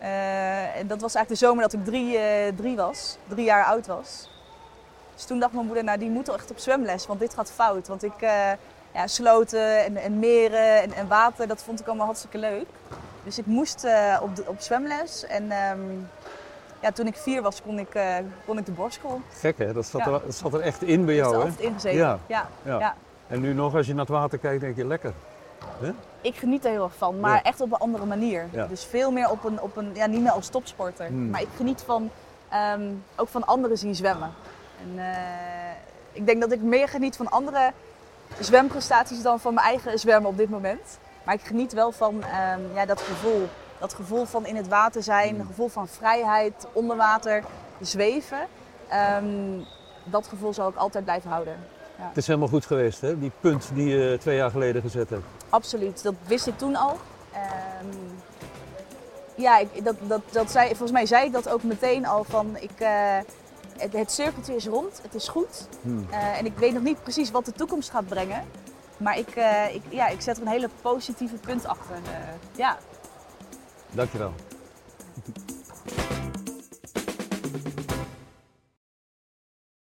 Eh, 0.01 0.75
en 0.77 0.87
dat 0.87 1.01
was 1.01 1.15
eigenlijk 1.15 1.27
de 1.27 1.45
zomer 1.47 1.63
dat 1.63 1.73
ik 1.73 1.85
drie, 1.85 2.17
eh, 2.17 2.53
drie 2.55 2.75
was, 2.75 3.17
drie 3.27 3.45
jaar 3.45 3.65
oud 3.65 3.87
was. 3.87 4.29
Dus 5.15 5.25
toen 5.25 5.39
dacht 5.39 5.53
mijn 5.53 5.65
moeder, 5.65 5.83
nou 5.83 5.97
die 5.97 6.09
moet 6.09 6.25
toch 6.25 6.35
echt 6.35 6.51
op 6.51 6.57
zwemles, 6.59 7.07
want 7.07 7.19
dit 7.19 7.33
gaat 7.33 7.51
fout. 7.51 7.87
Want 7.87 8.03
ik, 8.03 8.21
eh, 8.21 8.51
ja, 8.93 9.07
sloten 9.07 9.83
en, 9.83 9.97
en 9.97 10.19
meren 10.19 10.81
en, 10.81 10.93
en 10.93 11.07
water, 11.07 11.47
dat 11.47 11.63
vond 11.63 11.79
ik 11.79 11.87
allemaal 11.87 12.05
hartstikke 12.05 12.37
leuk. 12.37 12.65
Dus 13.23 13.37
ik 13.37 13.45
moest 13.45 13.85
op, 14.21 14.35
de, 14.35 14.43
op 14.45 14.59
zwemles. 14.59 15.25
En 15.25 15.51
ehm, 15.51 15.79
ja, 16.79 16.91
toen 16.91 17.07
ik 17.07 17.15
vier 17.15 17.41
was, 17.41 17.61
kon 17.61 17.79
ik, 17.79 17.99
kon 18.45 18.57
ik 18.57 18.65
de 18.65 18.71
borstschool. 18.71 19.21
Gek 19.39 19.57
hè, 19.57 19.73
dat 19.73 19.85
zat, 19.85 20.01
Ja. 20.05 20.11
er, 20.11 20.21
dat 20.25 20.35
zat 20.35 20.53
er 20.53 20.61
echt 20.61 20.81
in 20.81 21.05
bij 21.05 21.15
Ik 21.15 21.21
heb 21.21 21.29
jou 21.31 21.41
er 21.41 21.47
hè? 21.47 21.49
altijd 21.49 21.69
ingezeten. 21.69 21.97
Ja. 21.97 22.19
Ja. 22.25 22.47
Ja. 22.63 22.95
En 23.27 23.41
nu 23.41 23.53
nog 23.53 23.75
als 23.75 23.85
je 23.85 23.91
naar 23.93 24.05
het 24.05 24.09
water 24.09 24.37
kijkt 24.37 24.61
denk 24.61 24.75
je 24.75 24.85
lekker. 24.85 25.13
Ik 26.21 26.35
geniet 26.35 26.65
er 26.65 26.71
heel 26.71 26.83
erg 26.83 26.95
van, 26.97 27.19
maar 27.19 27.35
Ja. 27.35 27.43
echt 27.43 27.61
op 27.61 27.71
een 27.71 27.77
andere 27.79 28.05
manier. 28.05 28.47
Ja. 28.51 28.65
Dus 28.67 28.83
veel 28.85 29.11
meer 29.11 29.29
op 29.29 29.43
een, 29.43 29.61
op 29.61 29.75
een 29.77 29.91
ja, 29.93 30.05
niet 30.05 30.21
meer 30.21 30.31
als 30.31 30.47
topsporter. 30.47 31.07
Hmm. 31.07 31.29
Maar 31.29 31.41
ik 31.41 31.47
geniet 31.55 31.81
van, 31.81 32.09
ehm, 32.49 32.91
ook 33.15 33.27
van 33.27 33.45
anderen 33.45 33.77
zien 33.77 33.95
zwemmen. 33.95 34.31
En, 34.83 34.99
eh, 34.99 35.71
ik 36.11 36.25
denk 36.25 36.41
dat 36.41 36.51
ik 36.51 36.61
meer 36.61 36.87
geniet 36.87 37.15
van 37.15 37.29
andere 37.29 37.71
zwemprestaties 38.39 39.21
dan 39.21 39.39
van 39.39 39.53
mijn 39.53 39.67
eigen 39.67 39.99
zwemmen 39.99 40.29
op 40.31 40.37
dit 40.37 40.49
moment. 40.49 40.97
Maar 41.23 41.33
ik 41.33 41.41
geniet 41.41 41.73
wel 41.73 41.91
van 41.91 42.23
ehm, 42.23 42.59
ja, 42.73 42.85
dat 42.85 43.01
gevoel. 43.01 43.47
Dat 43.79 43.93
gevoel 43.93 44.25
van 44.25 44.45
in 44.45 44.55
het 44.55 44.67
water 44.67 45.03
zijn, 45.03 45.29
Hmm. 45.29 45.39
een 45.39 45.45
gevoel 45.45 45.67
van 45.67 45.87
vrijheid, 45.87 46.67
onder 46.73 46.97
water 46.97 47.43
zweven. 47.79 48.39
Ehm, 48.87 49.59
dat 50.03 50.27
gevoel 50.27 50.53
zal 50.53 50.69
ik 50.69 50.75
altijd 50.75 51.03
blijven 51.03 51.29
houden. 51.29 51.55
Het 52.07 52.17
is 52.17 52.27
helemaal 52.27 52.47
goed 52.47 52.65
geweest 52.65 53.01
hè, 53.01 53.19
die 53.19 53.31
punt 53.39 53.69
die 53.73 53.87
je 53.87 54.17
twee 54.19 54.35
jaar 54.35 54.51
geleden 54.51 54.81
gezet 54.81 55.09
hebt. 55.09 55.25
Absoluut, 55.49 56.03
dat 56.03 56.13
wist 56.27 56.47
ik 56.47 56.57
toen 56.57 56.75
al. 56.75 56.97
Ehm, 57.33 57.87
ja, 59.35 59.57
ik, 59.57 59.85
dat, 59.85 59.95
dat, 60.01 60.21
dat 60.31 60.51
zei, 60.51 60.67
volgens 60.67 60.91
mij 60.91 61.05
zei 61.05 61.25
ik 61.25 61.31
dat 61.31 61.49
ook 61.49 61.63
meteen 61.63 62.05
al 62.05 62.23
van 62.23 62.57
ik, 62.59 62.79
eh, 62.79 63.17
het, 63.77 63.93
het 63.93 64.11
cirkeltje 64.11 64.55
is 64.55 64.67
rond, 64.67 64.99
het 65.01 65.15
is 65.15 65.27
goed. 65.27 65.67
Hmm. 65.81 66.07
Eh, 66.09 66.37
en 66.37 66.45
ik 66.45 66.57
weet 66.57 66.73
nog 66.73 66.83
niet 66.83 67.03
precies 67.03 67.31
wat 67.31 67.45
de 67.45 67.51
toekomst 67.51 67.89
gaat 67.89 68.07
brengen. 68.07 68.43
Maar 68.97 69.17
ik, 69.17 69.29
eh, 69.29 69.75
ik, 69.75 69.81
ja, 69.89 70.07
ik 70.07 70.21
zet 70.21 70.37
er 70.37 70.41
een 70.41 70.47
hele 70.47 70.69
positieve 70.81 71.35
punt 71.35 71.65
achter. 71.65 71.95
ja. 72.55 72.77
Dankjewel. 73.91 74.33